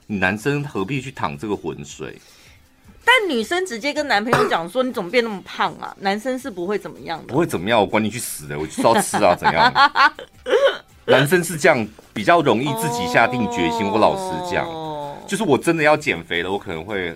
[0.07, 2.17] 男生何必去淌这个浑水？
[3.05, 9.73] 但女生直接跟男朋友讲说：“你怎么变那么胖啊？” 男生是不会怎么样的，不会怎么样，我管你去死的，我就知道吃啊，怎样？
[11.05, 13.85] 男生是这样，比较容易自己下定决心。
[13.85, 14.65] 我老实讲，
[15.27, 17.13] 就是我真的要减肥了，我可能会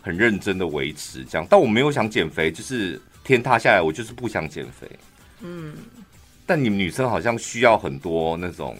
[0.00, 1.44] 很认真的维持这样。
[1.50, 4.88] 但我没有想减肥，就是天塌下来，我就是不想减肥。
[5.40, 5.74] 嗯，
[6.46, 8.76] 但你们女生好像需要很多那种。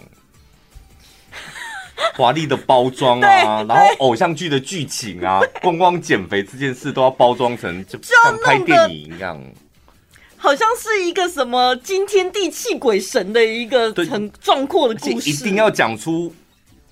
[2.14, 9.40] 华丽的包装啊，然后偶像剧的剧情啊，光光减肥这件事都要包装成就像拍电影一样，
[10.37, 16.34] 好像是一个什么惊天地泣鬼神的一个很壮阔的故事，一定要讲出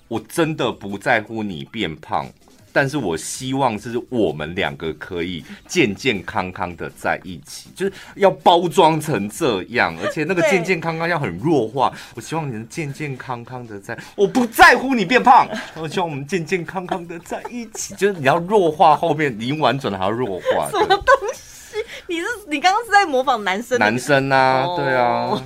[0.07, 2.29] 我真的不在乎你变胖。
[2.77, 11.91] 但是我希望是我们两个可以健健康康的在一起，就是要包装成这样，而且那个健健康康要很弱化。
[12.13, 17.95] 我希望你能健健康康的在，我不在乎你变胖， 我希望我们健健康康的在一起。
[17.95, 20.69] 就是你要弱化后面，你婉转的还要弱化。
[20.69, 21.77] 什么东西？
[22.05, 23.79] 你是你刚刚是在模仿男生？
[23.79, 25.41] 男生啊，对啊。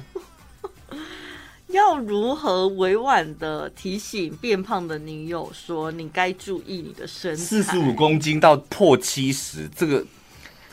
[1.71, 7.43] 要如何委婉的提醒变胖的女友说，你该注意你的身材？
[7.43, 10.05] 四十五公斤到破七十，这个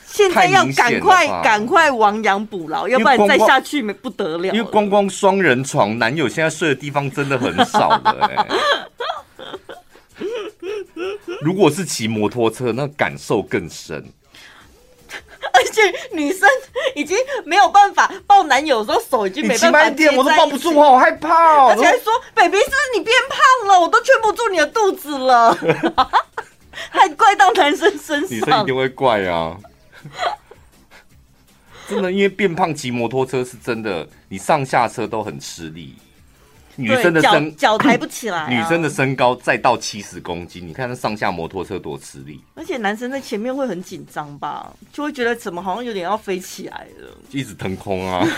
[0.05, 4.53] 现在要赶快赶快亡羊补牢，要不然再下去没不得了。
[4.53, 8.47] 因为光光双人床，男友现在睡的地方真的很少了欸。
[11.41, 14.03] 如果是骑摩托车，那感受更深。
[16.11, 16.47] 女生
[16.95, 19.67] 已经没有办法抱男友的时候，手已经没办法。
[19.67, 21.67] 你慢一点，我都抱不住，我好害怕哦。
[21.69, 23.79] 而且还说：“baby，是不是你变胖了？
[23.79, 25.57] 我都圈不住你的肚子了。
[26.91, 29.57] ”还怪到男生身上，女生一定会怪啊。
[31.89, 35.95] 真的，因为变胖骑摩托车是真的，你上下车都很吃力。
[36.79, 42.41] 女生的身脚抬不起来，啊，女生的身高再到七十公斤，你看那上下摩托车多吃力。
[42.55, 48.25] 而且男生在前面会很紧张吧，就会觉得怎么好像有点要飞起来了，一直腾空啊。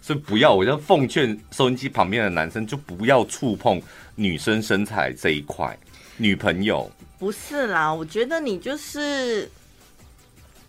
[0.00, 3.80] 所以不要，我就奉劝收音机旁边的男生，就不要触碰
[4.14, 5.78] 女生身材这一块。
[6.16, 9.50] 女朋友不是啦，我觉得你就是，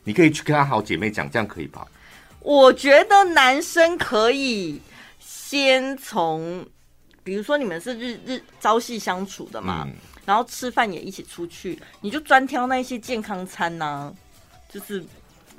[0.04, 1.88] 你可以去跟她好姐妹讲，这样可以吧？
[2.42, 4.82] 我觉得男生可以
[5.20, 6.66] 先从，
[7.24, 9.94] 比如说你们是日日朝夕相处的嘛，嗯、
[10.26, 14.14] 然后吃饭也一起出去，你就专挑那些健康餐呐、啊，
[14.68, 15.04] 就是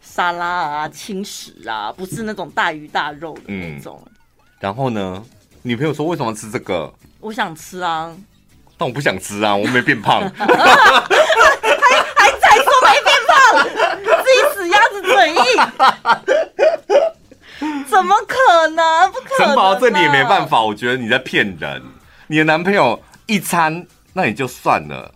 [0.00, 4.02] 沙拉啊、轻食啊，不是那种大鱼大肉的那种。
[4.06, 4.12] 嗯、
[4.58, 5.24] 然后呢，
[5.62, 6.92] 女朋友说为什么吃这个？
[7.20, 8.12] 我想吃啊，
[8.76, 10.20] 但我不想吃啊，我没变胖。
[14.54, 15.42] 死鸭子嘴硬，
[17.86, 19.10] 怎么可能？
[19.12, 19.46] 不可能！
[19.46, 21.82] 陈宝这你也没办法，我觉得你在骗人。
[22.26, 25.14] 你的男朋友一餐，那也就算了。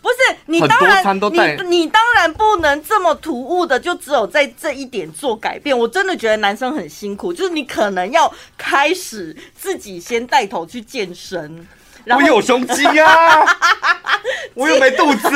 [0.00, 0.16] 不是
[0.46, 5.76] 你当然，你你当然不能这么突兀的，就只有在这一点做改变。
[5.76, 11.66] 我真的觉得男生很辛苦，就是你可能要开始自己先带头去健身。
[12.16, 13.44] 我有胸肌呀，
[14.54, 15.28] 我又没肚子。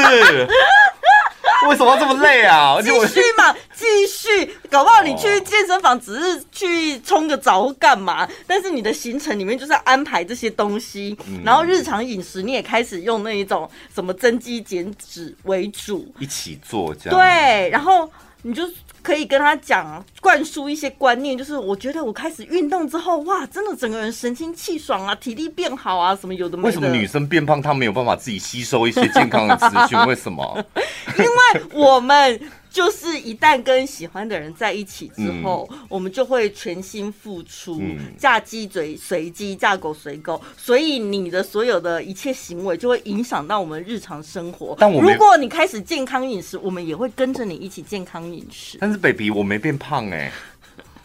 [1.69, 2.77] 为什么要这么累啊？
[2.83, 4.57] 继续嘛，继续。
[4.69, 17.19] 搞不好你去健身房只是去冲个澡或干嘛，但是你的行程里面就是安排这些东西，然后日常饮食你也开始用那一种什么增肌减脂为主，一起做这样。
[17.19, 18.11] 对，然后
[18.43, 18.69] 你就。
[19.03, 26.67] 可以跟他讲，灌输一些观念，就是我觉得我开始运动之后，哇，真的整个人神清气爽啊，体力变好啊，什么有的没的。
[26.69, 29.99] 为什么女生变胖，她没有办法自己吸收一些健康的资讯？
[30.07, 30.65] 为什么？
[31.19, 32.41] 因为我们。
[32.73, 44.75] 就是一旦跟喜欢的人在一起之后，嗯、我们就会全心付出，嗯、嫁鸡随随鸡，嫁狗随狗，所以你的所有的一切行为就会影响到我们日常生活。
[44.79, 48.79] 但我如果你开始健康饮食，我们也会跟着你一起健康饮食。
[48.81, 50.33] 但是，baby，我没变胖哎、欸。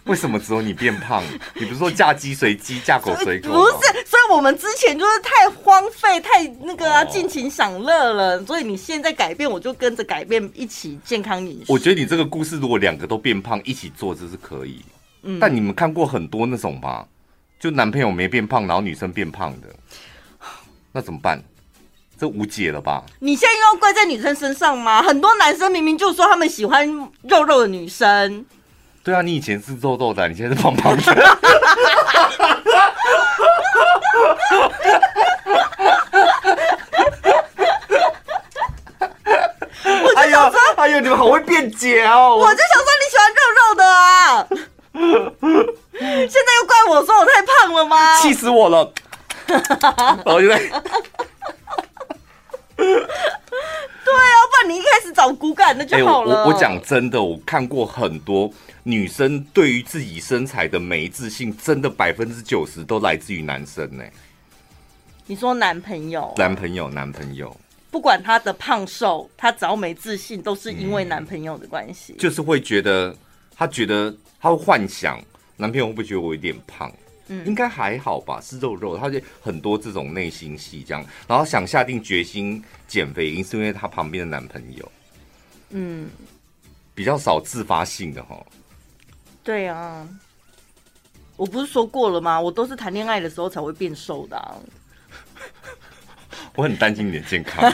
[0.07, 1.21] 为什么只有你变胖？
[1.53, 3.49] 你不是说嫁鸡随鸡，嫁狗随狗？
[3.49, 8.43] 不是，所以我们之前就是太荒废，太那个啊，尽情享乐了。
[8.45, 11.71] 所以你现在改变，我就跟着改变，一起健康饮食。
[11.71, 14.81] 我觉得你这个故事，如果两个都变胖，一起做这是可以。
[15.23, 17.05] 嗯，但你们看过很多那种吧？
[17.59, 19.67] 就男朋友没变胖，然后女生变胖的，
[20.91, 21.43] 那怎么办？
[22.19, 23.03] 这无解了吧？
[23.19, 25.03] 你现在又要怪在女生身上吗？
[25.03, 26.87] 很多男生明明就说他们喜欢
[27.23, 28.45] 肉肉的女生。
[29.07, 31.01] 对啊，你以前是肉肉的，你现在是胖胖的。
[40.17, 40.39] 哎呦，
[40.75, 42.35] 哎呦，你们好会辩解哦！
[42.35, 44.45] 我就想说你喜欢肉肉的啊，
[46.27, 48.19] 现在又怪我说我太胖了吗？
[48.19, 48.91] 气死我了！
[50.25, 50.67] 我现在，对
[52.83, 56.43] 啊，不然你一开始找骨感的就好了。
[56.43, 58.51] 欸、我我讲真的，我看过很多。
[58.83, 64.03] 女生对于自己身材的没自信，真的百分之九十都来自于男生呢。
[65.25, 66.33] 你说男朋友？
[66.37, 67.53] 男朋友，男朋友，
[67.91, 72.13] 不管他的胖瘦，他只要没自信，都是因为男朋友的关系。
[72.13, 73.13] 嗯，就是会觉得，
[73.53, 75.19] 他觉得他会幻想
[75.57, 76.89] 男朋友会不会觉得我有点胖？
[77.27, 84.91] 嗯，应该还好吧，是肉肉，他就很多这种内心戏这样，然后想下定决心减肥，因是因为他旁边的男朋友。
[85.69, 86.09] 嗯，
[86.95, 88.41] 比较少自发性的哈。
[89.43, 90.07] 对啊，
[91.35, 92.39] 我不是说过了吗？
[92.39, 94.55] 我都是谈恋爱的时候才会变瘦的啊。
[96.57, 97.63] 我很担心你的健康，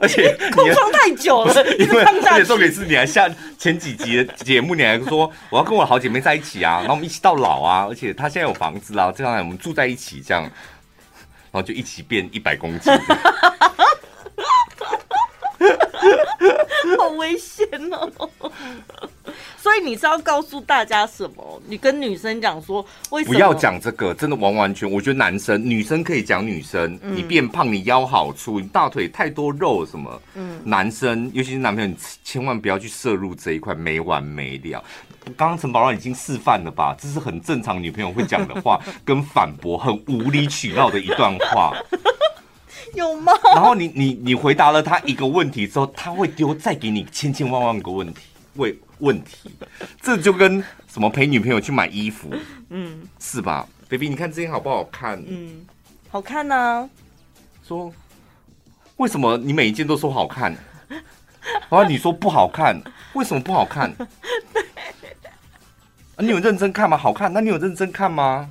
[0.00, 3.28] 而且空窗太久了，因为而且重点是你还下
[3.58, 10.50] 前几集的节目，你还说我要跟我好姐妹在一起啊，然后我们一起到老啊，而且她现在有房子啊，这样我们住在一起，这样，然
[11.52, 12.90] 后就一起变一百公斤。
[16.98, 18.10] 好危险哦！
[19.56, 21.62] 所以你是要告诉大家什么？
[21.66, 23.34] 你跟女生讲说，为什么？
[23.34, 24.90] 不要讲这个，真的完完全。
[24.90, 30.22] 我觉得男生、女生可以讲女生，嗯、你变胖，你腰好粗，你大腿太多肉什么？
[30.34, 34.84] 嗯，男生尤其是男朋友，你千万不要去摄入这一块，没完没了。
[35.36, 36.94] 刚刚陈宝让已经示范了吧？
[37.00, 41.72] 这是很正常女朋友会讲的话，跟反驳，很无理取闹的一段话。
[42.94, 43.32] 有吗？
[43.54, 48.20] 然后你你你回答了他一个问题之后，他会丢再给你千千万万个问题
[48.54, 49.50] 问问题，
[50.00, 52.30] 这就跟什么陪女朋友去买衣服，
[52.70, 55.22] 嗯，是吧？baby，你看这件好不好看？
[55.26, 55.66] 嗯，
[56.08, 56.88] 好看呢、啊。
[57.66, 57.92] 说
[58.96, 60.54] 为什么你每一件都说好看？
[61.68, 62.80] 然后你说不好看，
[63.14, 63.90] 为什么不好看？
[66.16, 66.96] 啊，你有认真看吗？
[66.96, 67.32] 好看？
[67.32, 68.48] 那你有认真看吗？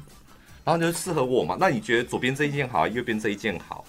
[0.66, 1.58] 然后就适合我嘛？
[1.60, 3.86] 那你觉得左边这一件好，右边这一件好？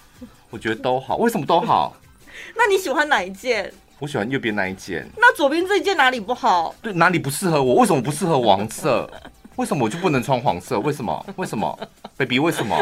[0.50, 1.96] 我觉得都好，为什么都好？
[2.54, 3.72] 那你喜欢哪一件？
[4.04, 5.08] 我喜欢右边那一件。
[5.16, 6.74] 那左边这一件哪里不好？
[6.82, 7.76] 对，哪里不适合我？
[7.76, 9.10] 为什么不适合黄色？
[9.56, 10.78] 为什么我就不能穿黄色？
[10.80, 11.26] 为什么？
[11.36, 11.88] 为什么
[12.18, 12.76] ？baby，为什么？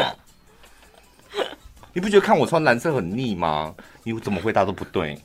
[1.93, 3.73] 你不觉得看我穿蓝色很腻吗？
[4.03, 5.17] 你怎么回答都不对，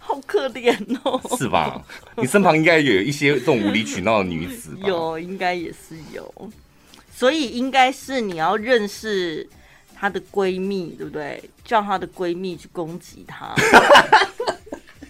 [0.00, 0.74] 好可怜
[1.04, 1.80] 哦，是吧？
[2.16, 6.50] 你身旁应该有一些这种无理取闹的女子吧，有，应该也是有，
[7.14, 9.48] 所以应该是你要认识
[9.94, 11.40] 她的闺蜜，对不对？
[11.62, 13.54] 叫她的闺蜜去攻击她。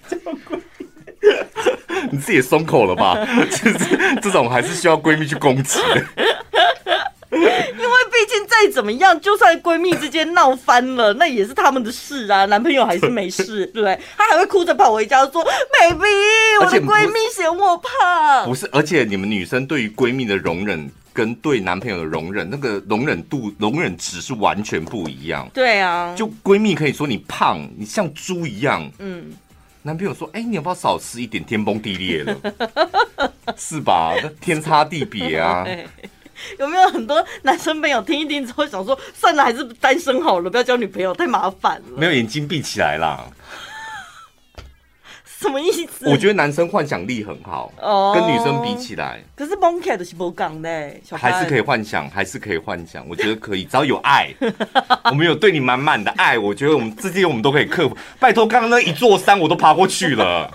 [2.11, 3.17] 你自己松口了吧？
[3.51, 6.07] 就是这种还是需要闺蜜去攻击的。
[7.29, 12.45] 因为毕竟再怎么样，就算闺蜜之间闹翻了，那也是他们的事啊。
[12.47, 13.99] 男朋友还是没事，对不对？
[14.17, 16.07] 他还会哭着跑回家说：“baby，
[16.61, 25.49] 我的闺蜜嫌我胖。”不是，而且你们女生对于闺蜜的容忍跟对男朋友的容忍，那个容忍度、容忍值是完全不一样。
[25.53, 28.89] 对啊，就闺蜜可以说你胖，你像猪一样。
[28.99, 29.33] 嗯。
[29.87, 31.45] 男朋友说：“哎、欸，你要不要少吃一点？
[31.45, 32.37] 天崩地裂了，
[33.57, 34.17] 是吧？
[34.41, 35.65] 天差地别啊！
[36.59, 41.97] 有没有很多男生朋友听一听之后想说，算了，还是单身好了，不要交女朋友，太麻烦了。
[41.97, 43.25] 没有眼睛闭起来啦。”
[45.39, 46.09] 什么意思？
[46.09, 49.23] 我觉得男生幻想力很好，oh, 跟女生比起来。
[49.35, 53.07] 可是 Monkey 的是不讲的，还是可以幻想，还是可以幻想。
[53.07, 54.35] 我觉得可以，只要有爱，
[55.05, 57.97] 我们有对你满满的爱，我觉得我们这些我们都可以克服。
[58.19, 60.51] 拜托，刚刚那一座山我都爬过去了。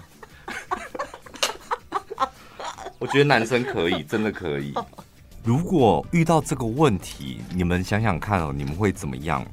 [2.98, 4.74] 我觉得男生可以，真的可以。
[5.44, 9.46] 如果遇到这个问题，你们想想看哦，你们会怎么样？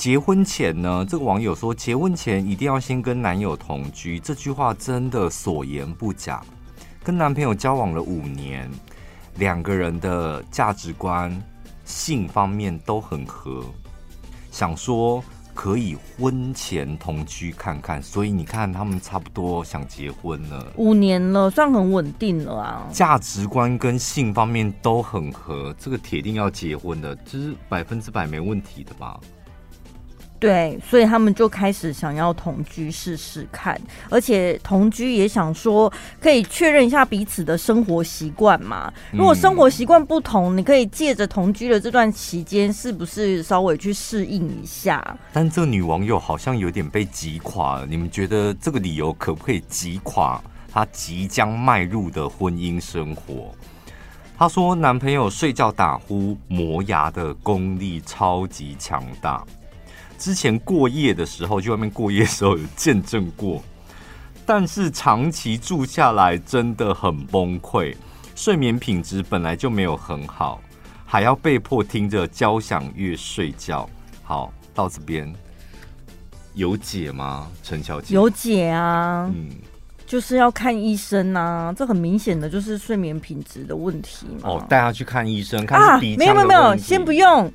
[0.00, 6.42] 结婚前呢，这个网友说，结婚前一定要先跟男友同居，这句话真的所言不假。
[7.04, 8.66] 跟男朋友交往了五年，
[9.36, 11.30] 两个人的价值观、
[11.84, 13.62] 性方面都很合，
[14.50, 15.22] 想说
[15.52, 18.02] 可以婚前同居看看。
[18.02, 22.88] 所以你看，他们差不多想结婚了，五年了，算很稳定了啊。
[22.90, 29.20] 价值观跟性方面都很合，这个铁定要结婚的，这是百分之百没问题的吧？
[30.40, 33.78] 对，所以他们就开始想要同居试试看，
[34.08, 38.90] 而且同居也想说可以确认一下彼此的生活习惯嘛。
[39.12, 45.16] 如果生活习惯不同，你可以借着同居的这段期间，是不是稍微去适应一下？
[45.30, 53.54] 但这女网友好像有点被击垮了，你们觉得这个理由可不可以击垮她即将迈入的婚姻生活？
[54.38, 59.44] 她说，男朋友睡觉打呼磨牙的功力超级强大。
[60.20, 63.62] 之前过夜的时候，去外面过夜的时候有见证过，
[64.44, 67.96] 但是长期住下来真的很崩溃，
[68.36, 70.60] 睡眠品质本来就没有很好，
[71.06, 73.88] 还要被迫听着交响乐睡觉。
[74.22, 75.32] 好，到这边
[76.52, 77.48] 有解吗？
[77.62, 78.14] 陈小姐？
[78.14, 79.48] 有解啊，嗯，
[80.06, 84.50] 就是要看医生啊，这很明显的就是睡眠品质的问题嘛。
[84.50, 86.18] 哦，带他去看医生，看鼻腔的问题。
[86.18, 87.50] 啊，没有没有没有，先不用。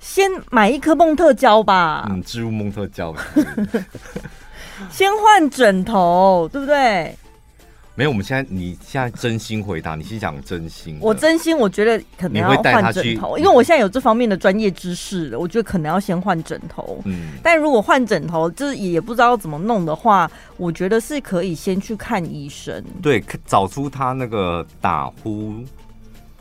[0.00, 2.06] 先买一颗梦特胶吧。
[2.10, 3.14] 嗯，置入梦特胶。
[4.90, 7.16] 先换枕头，对不对？
[7.96, 10.96] 没有，我们现在你现在真心回答，你是讲真心。
[11.00, 15.38] 我真心，我觉得可能要换枕头，因为我现在有这方面的专业知识了。
[15.40, 17.02] 我觉得可能要先换枕头。
[17.06, 22.84] 嗯，但如果换枕头，就是也不知道怎么弄的话，我觉得是可以先去看医生。
[23.02, 25.56] 对，找出他那个打呼。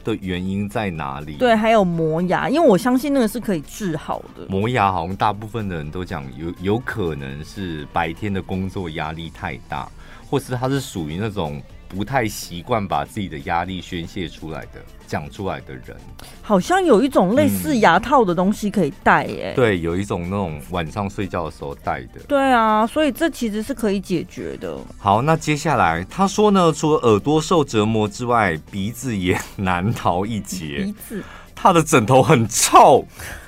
[0.07, 1.33] 的原因在哪里？
[1.33, 4.47] 对，还有磨牙，因为我相信那个是可以治好的。
[4.47, 9.89] 磨牙好像大部分的人都讲有有可能是白天的工作压力太大，
[10.29, 14.81] 或是他是属于那种不太习惯把自己的压力宣泄出来的。
[15.07, 15.95] 讲出来的人，
[16.41, 19.55] 好像有一种类似牙套的东西可以戴耶、欸嗯。
[19.55, 22.19] 对，有一种那种晚上睡觉的时候戴的。
[22.27, 24.77] 对啊，所以这其实是可以解决的。
[24.97, 30.83] 好，那接下来他说呢，除了耳朵受折磨之外，鼻子也难逃一劫。
[30.83, 31.23] 鼻子，
[31.55, 33.07] 他的枕头很臭，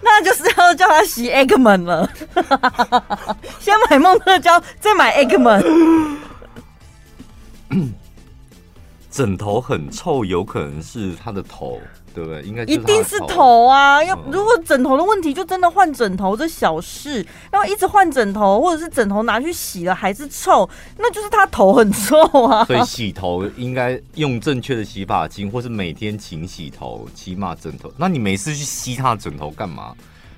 [0.00, 2.08] 那就是要叫他洗 Eggman 了。
[3.60, 6.16] 先买梦特娇，再买 Eggman。
[9.10, 11.78] 枕头很臭，有可能是他的头，
[12.14, 12.40] 对不对？
[12.42, 14.02] 应该一定是头啊！
[14.02, 17.24] 要如果枕头的问题，就真的换枕头这小事。
[17.50, 20.66] 然后一直换枕头，或者是枕头拿去洗了还是臭，
[20.96, 22.64] 那就是他头很臭啊。
[22.64, 27.92] 所以洗头应该用正确的洗发精，或是每天勤洗头，起码枕头。
[27.98, 29.94] 那你每次去吸他的枕头干嘛？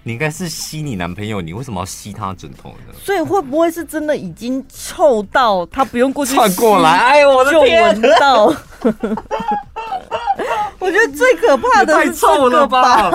[0.07, 2.94] 你应该是吸你男朋友，你为什么要吸他枕头呢？
[3.02, 6.90] 所以会不会是真的已经臭到他不用过去窜过来？
[6.98, 8.00] 哎呦我的天！
[8.00, 8.46] 就闻到。
[10.78, 13.11] 我觉得最可怕的太臭了吧。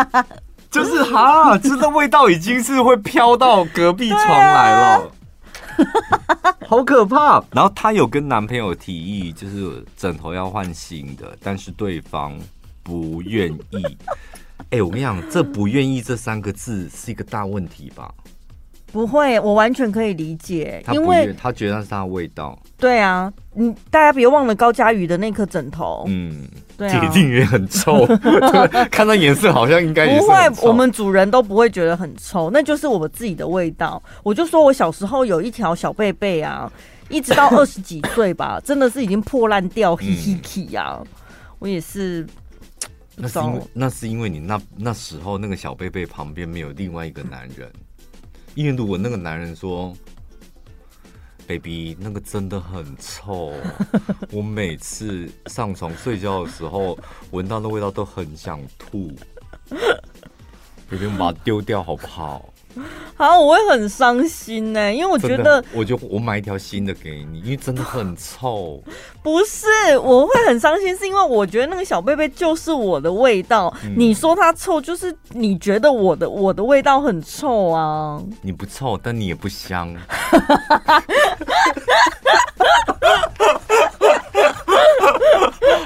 [0.70, 5.10] 就是哈，这个味道已经是会飘到隔壁床来了，
[6.42, 7.42] 啊、 好可怕。
[7.50, 12.38] 然后她有跟男朋友提议，就是枕头要换新的，但是对方
[12.82, 13.96] 不愿意。
[14.70, 18.12] 哎、欸，我跟你讲，这不愿意这三个字是一个大问题吧？
[18.92, 22.58] 不会，我完全可以理解，因为他觉得那是他的味道。
[22.78, 28.06] 对啊，你，大家别忘了高佳宇的那颗枕头，嗯，对、啊，铁定也很臭。
[28.90, 30.20] 看那颜色，好像应该也是。
[30.20, 34.02] 不会，我们主人都不会觉得很臭，那就是我们自己的味道。
[34.22, 36.70] 我就说我小时候有一条小贝贝啊，
[37.08, 40.98] 一直到二十几岁吧， 真的是已经破烂掉，嘿嘿嘿呀，
[41.58, 42.26] 我也是。
[43.16, 47.72] 那是因为那是因为你那那时候那个小贝贝旁边没有另外一个男人。
[48.54, 49.94] 因为如果那个男人说
[51.46, 53.52] ：“baby，那个真的很臭，
[54.32, 56.98] 我每次上床睡觉的时候
[57.32, 59.14] 闻到那味道都很想吐。
[60.88, 62.52] ”baby，我们把它丢掉好不好？
[63.16, 68.82] 好，我会很伤心呢，因为我觉得，我就我买一条新的给你，因为真的很臭。
[69.22, 69.66] 不是，
[69.98, 73.72] 我会很伤心，是因为我觉得那个小贝贝就是我的味道。
[73.84, 78.22] 嗯、你说它臭，就是你觉得我的我的味道很臭啊。
[78.42, 79.94] 你不臭，但你也不香。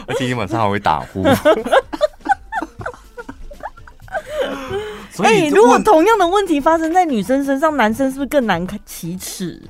[0.06, 1.22] 而且你晚上还会打呼。
[5.50, 9.62] 如果同样的问题发生在女生身上，男生是不是更难启齿？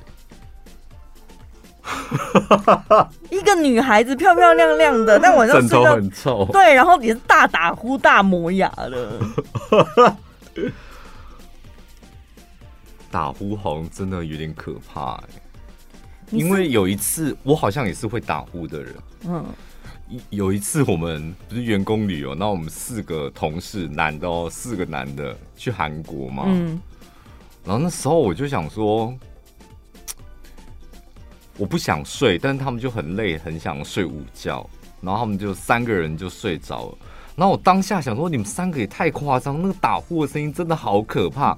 [3.30, 9.20] 一个女孩子漂漂亮亮的，但晚上睡觉很臭，对，然后也是大打呼、大磨牙的。
[13.10, 15.42] 打呼好像真的有点可怕哎、欸，
[16.30, 18.94] 因为有一次我好像也是会打呼的人，
[19.26, 19.44] 嗯。
[20.30, 26.44] 有一次我们不是员工旅游，那我们四个同事，男的哦，四个男的去韩国嘛。
[26.46, 26.80] 嗯。
[27.64, 29.14] 然后那时候我就想说，
[31.56, 34.68] 我不想睡，但是他们就很累，很想睡午觉。
[35.00, 36.98] 然后他们就三个人就睡着了。
[37.36, 41.56] 然后我当下想说，你们三个也太夸张，那个打呼的声音真的好可怕。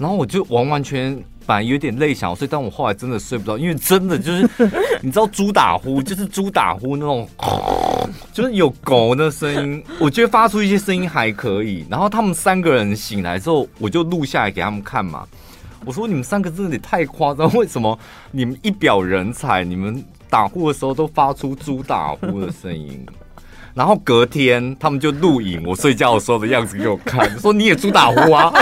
[0.00, 1.14] 然后我就完完全
[1.46, 4.48] 本来有点累想要睡，但我后来真的睡不着，因为真的就是
[5.02, 7.28] 你知道猪打呼，就是猪打呼那种，
[8.32, 11.84] 就是有狗的声音，我觉得发出一些声音还可以。
[11.90, 15.26] 然后他们三个人醒来之后，我就录下来给他们看嘛。
[15.84, 17.98] 我说你们三个真的也太夸张，为什么
[18.30, 23.04] 你们一表人才，你们打呼的时候都发出猪打呼的声音？
[23.72, 28.52] 然后隔天他们就录影我睡觉的时候的样子给我看，说你也猪打呼啊。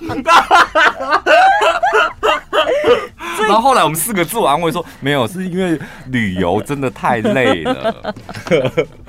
[3.48, 8.14] 然后后来我们四个自我安慰说，没有，是因为旅游真的太累了。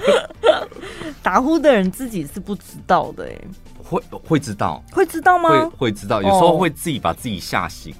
[1.21, 3.35] 打呼的人自己是不知道的，哎，
[3.83, 5.49] 会会知道，会知道吗？
[5.49, 7.93] 会会知道，有时候会自己把自己吓醒。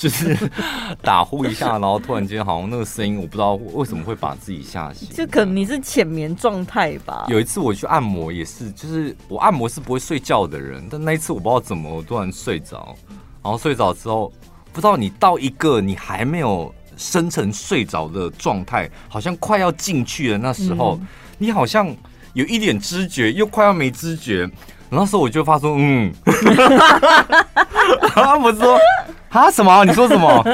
[0.00, 0.34] 就是
[1.02, 5.06] 打呼一下，然后突然间好像那个声音，我不知道为什么会把自己吓醒。
[5.10, 7.26] 就可能你是浅眠状态吧。
[7.28, 12.96] 有一次我去按摩也是，就是我按摩是不会睡觉的人，但那一次我不知道怎么我突然睡着，
[13.42, 14.32] 然后睡着之后，
[14.72, 21.94] 不知道你到一个你还没有深沉睡着的状态，好像快要进去了那时候，嗯、你好像
[22.32, 24.50] 有一点知觉，又快要没知觉。
[24.92, 26.12] 那时候我就发出嗯，
[28.10, 28.76] 他们说
[29.30, 29.84] 啊什么？
[29.84, 30.44] 你说什么？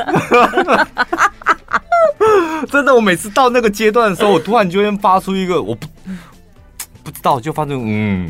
[2.71, 5.87] 真的，我每次到那个阶段的时候，我突然就会发出一个我不
[7.03, 8.29] 不知道，就发出嗯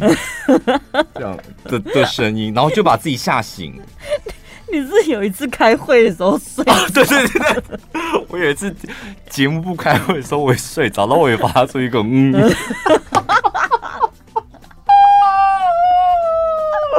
[1.14, 3.80] 这样的的声音，然后就把自己吓醒。
[4.70, 6.62] 你是有一次开会的时候睡？
[6.70, 6.76] 啊？
[6.92, 7.78] 对对对对，
[8.28, 8.74] 我有一次
[9.30, 12.32] 节目部开会的时候，我也睡着，然后我也发出一个嗯。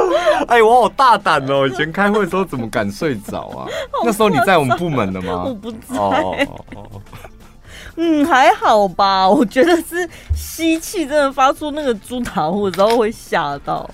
[0.48, 1.66] 哎，我好大胆哦！
[1.66, 3.66] 以前开会的时候怎么敢睡着啊？
[4.04, 5.44] 那时候你在我们部门的吗？
[5.44, 5.96] 我不在。
[5.96, 7.02] 哦哦哦。
[7.96, 9.28] 嗯，还好吧。
[9.28, 13.88] 我觉得是吸气，真的发出那个猪打呼的时候会吓到。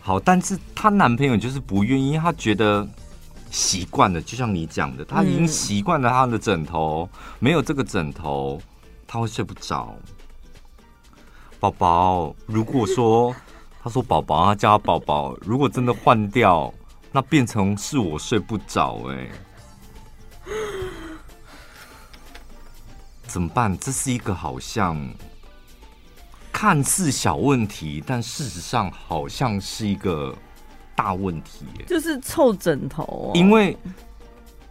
[0.00, 2.86] 好，但是她男朋友就是不愿意，他觉得
[3.50, 8.60] 习惯了，就像你讲的，他已经习惯了他的枕头，嗯、没有这个枕头
[9.06, 9.94] 他会睡不着。
[11.60, 13.34] 宝宝，如果说。
[13.84, 15.36] 他说：“宝宝，啊叫他宝宝。
[15.42, 16.72] 如果真的换掉，
[17.12, 19.28] 那变成是我睡不着哎，
[23.28, 23.76] 怎么办？
[23.78, 24.98] 这是一个好像
[26.50, 30.34] 看似小问题，但事实上好像是一个
[30.96, 31.66] 大问题。
[31.86, 33.76] 就是臭枕头哦，因为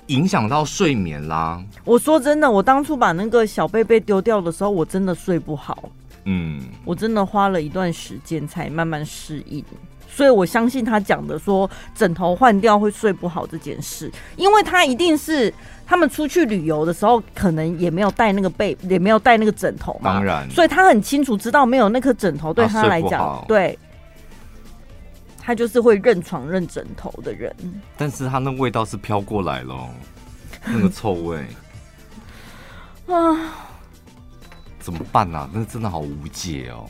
[0.07, 1.63] 影响到睡眠啦。
[1.85, 5.91] 我说真的，我当初把那个小贝贝丢掉的时候，我真的睡不好。”
[6.25, 9.63] 嗯，我真的花了一段时间才慢慢适应，
[10.07, 15.53] 所以我相信他讲的说枕头换掉会睡不好这件事，因为他一定是
[15.85, 23.77] 他们出去旅游的时候，可能也没有带那个被，也没有带那个枕头嘛，当然，所以他很清楚知道没有那颗枕头对他来讲，对，
[25.41, 27.53] 他就是会认床认枕头的人，
[27.97, 29.89] 但是他那味道是飘过来了，
[30.65, 31.45] 那个臭味。
[33.07, 33.67] 啊。
[34.83, 35.49] 怎么办呢、啊？
[35.53, 36.85] 那真的好无解哦，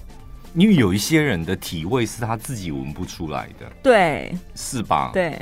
[0.56, 5.12] 因为有一些人的体味是他自己闻不出来的，对，是吧？
[5.14, 5.40] 对，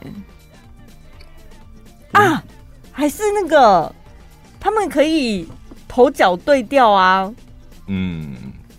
[2.11, 2.43] 啊，
[2.91, 3.95] 还是那个，
[4.59, 5.47] 他们可以
[5.87, 7.33] 头脚对调啊，
[7.87, 8.35] 嗯，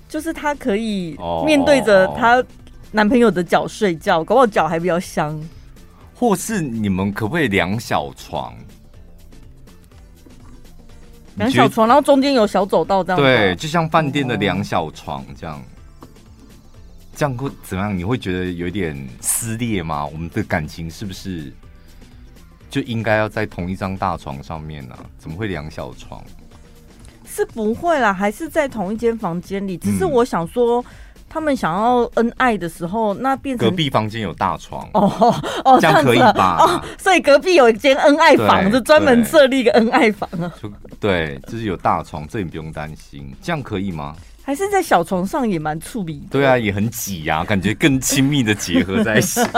[0.07, 2.45] 就是他可以面对着他
[2.91, 5.43] 男朋友的脚睡觉，搞不好脚还比较香，
[6.15, 8.55] 或是你们可不可以两小床？
[11.37, 15.63] 两小床，然后中间有小走道，这样对，就像饭店的两小床这样，
[17.15, 17.97] 这样会怎么样？
[17.97, 20.05] 你会觉得有点撕裂吗？
[20.07, 21.53] 我们的感情是不是
[22.71, 25.05] 就应该要在同一张大床上面呢、啊？
[25.19, 26.23] 怎么会两小床？
[27.25, 29.77] 是不会啦，还是在同一间房间里。
[29.77, 30.85] 只是我想说。
[31.33, 36.59] 嗯他们想要恩爱的时候，那变成隔壁房间有大床哦哦，这样可以吧？
[36.61, 40.53] 哦，所以隔壁有一间恩爱房，就专门设立一个恩爱房啊。
[41.01, 44.15] 对，就是有大床，这你不用担心，这样可以吗？
[44.45, 46.23] 还是在小床上也蛮处理？
[46.31, 49.41] 对啊，也很挤呀，感觉更亲密的结合在一起。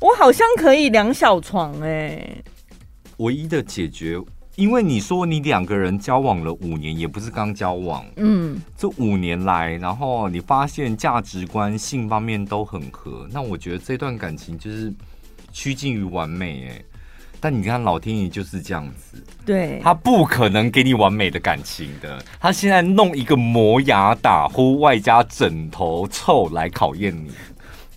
[0.00, 2.44] 我好像可以两小床哎、欸，
[3.16, 4.20] 唯一的解决。
[4.56, 14.90] 因为你说你两个人交往了五年，也不是刚交往，嗯，这五年来，然后你发现价值观、性方面都很合，那我觉得这段感情就是
[15.52, 16.82] 趋近于完美哎。
[17.38, 27.30] 但你看老天爷就是这样子，对，他不可能给你完美的感情的，他现在弄一个磨牙打呼，外加枕头臭来考验你，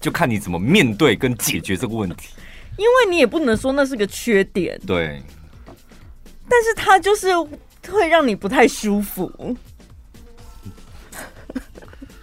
[0.01, 2.33] 就看你怎么面对跟解决这个问题。
[2.77, 5.21] 因为你也不能说那是个缺点，对。
[6.49, 7.29] 但是它就是
[7.89, 9.55] 会让你不太舒服，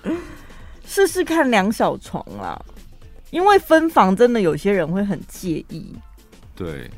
[0.85, 2.61] 试试看两小床啦，
[3.31, 5.95] 因为分房真的有些人会很介意。
[6.55, 6.91] 对，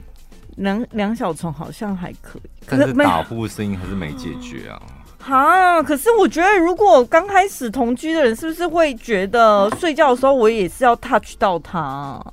[0.56, 4.80] 两两小床好像还可以，可是打呼的声音还是没解决啊。
[5.26, 12.24] 啊，可是我觉得如果刚开始同居的人，是不是会觉得睡觉的时候我也是要 touch 到他？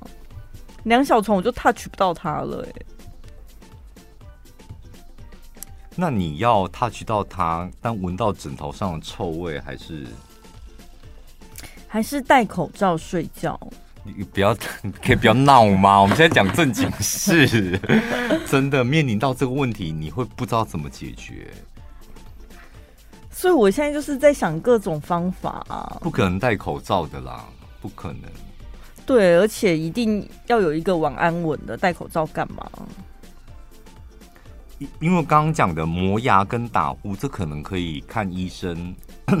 [0.84, 2.82] 两小床我就 touch 不到他了，欸，哎。
[5.96, 10.06] 那你要 touch 到他，但闻到枕头上的臭味，还是
[11.88, 13.58] 还是戴口罩睡觉？
[14.04, 14.54] 你不要，
[15.02, 15.98] 可以不要闹吗？
[15.98, 17.80] 我们现在讲正经事，
[18.46, 21.50] 真的面临到这个问题，你会不知道怎么解决。
[23.30, 25.98] 所以我现在就是在想各种方法啊。
[26.02, 27.44] 不可能戴口罩的啦，
[27.80, 28.22] 不可能。
[29.04, 32.70] 对，而且一定要有一个晚安吻的，戴口罩干嘛？
[35.00, 38.94] 因为刚刚讲的磨牙跟打呼，这可能可以看医生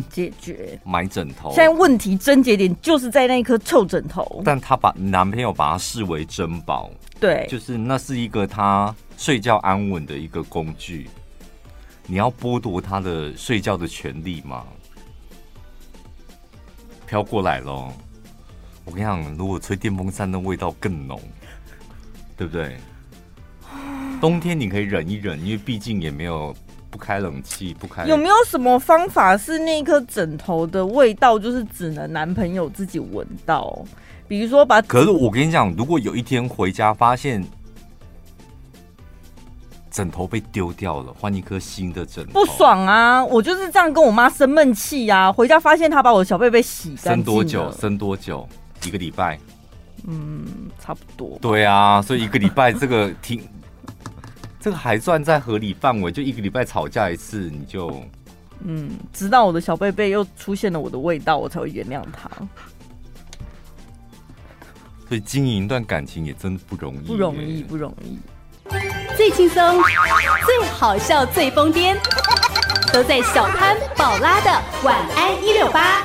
[0.08, 0.80] 解决。
[0.84, 4.40] 买枕头，现在问题症结点就是在那一颗臭枕头。
[4.44, 11.08] 但他把男朋友把它视为珍宝，对，就是那是一个他睡觉安稳的一个工具。
[12.06, 14.64] 你要剥夺他的睡觉的权利吗？
[17.06, 17.92] 飘过来咯，
[18.84, 21.20] 我跟你讲，如果吹电风扇的味道更浓，
[22.36, 22.78] 对不对？
[24.20, 26.54] 冬天你可以忍一忍，因为毕竟也没有
[26.90, 28.06] 不开冷气，不开。
[28.06, 33.84] 有没有什么方法是那颗枕头的味道就是只能男朋友自己闻到？
[34.26, 34.80] 比如说把……
[34.82, 37.44] 可是我跟你讲，如果有一天回家发现
[39.90, 43.24] 枕头被丢掉了，换一颗新的枕头，不爽啊！
[43.24, 45.30] 我就是这样跟我妈生闷气呀。
[45.30, 47.22] 回家发现她把我的小被被洗干净。
[47.22, 47.72] 生多久？
[47.72, 48.48] 生多久？
[48.84, 49.38] 一个礼拜？
[50.08, 50.44] 嗯，
[50.80, 51.38] 差不多。
[51.40, 53.40] 对啊，所以一个礼拜这个挺。
[54.66, 58.02] 这个还算在合理范围，就一个礼拜吵架一次，你就
[58.64, 62.28] 嗯，直到我的小贝贝又出现了我的味道，我才会原谅他。
[65.08, 68.18] 所以经营一段感情也真的不容易，不容易，不容易。
[69.16, 69.80] 最轻松、
[70.44, 71.96] 最好笑、最疯癫，
[72.92, 74.50] 都在小潘宝拉的
[74.82, 76.02] 晚安一六八。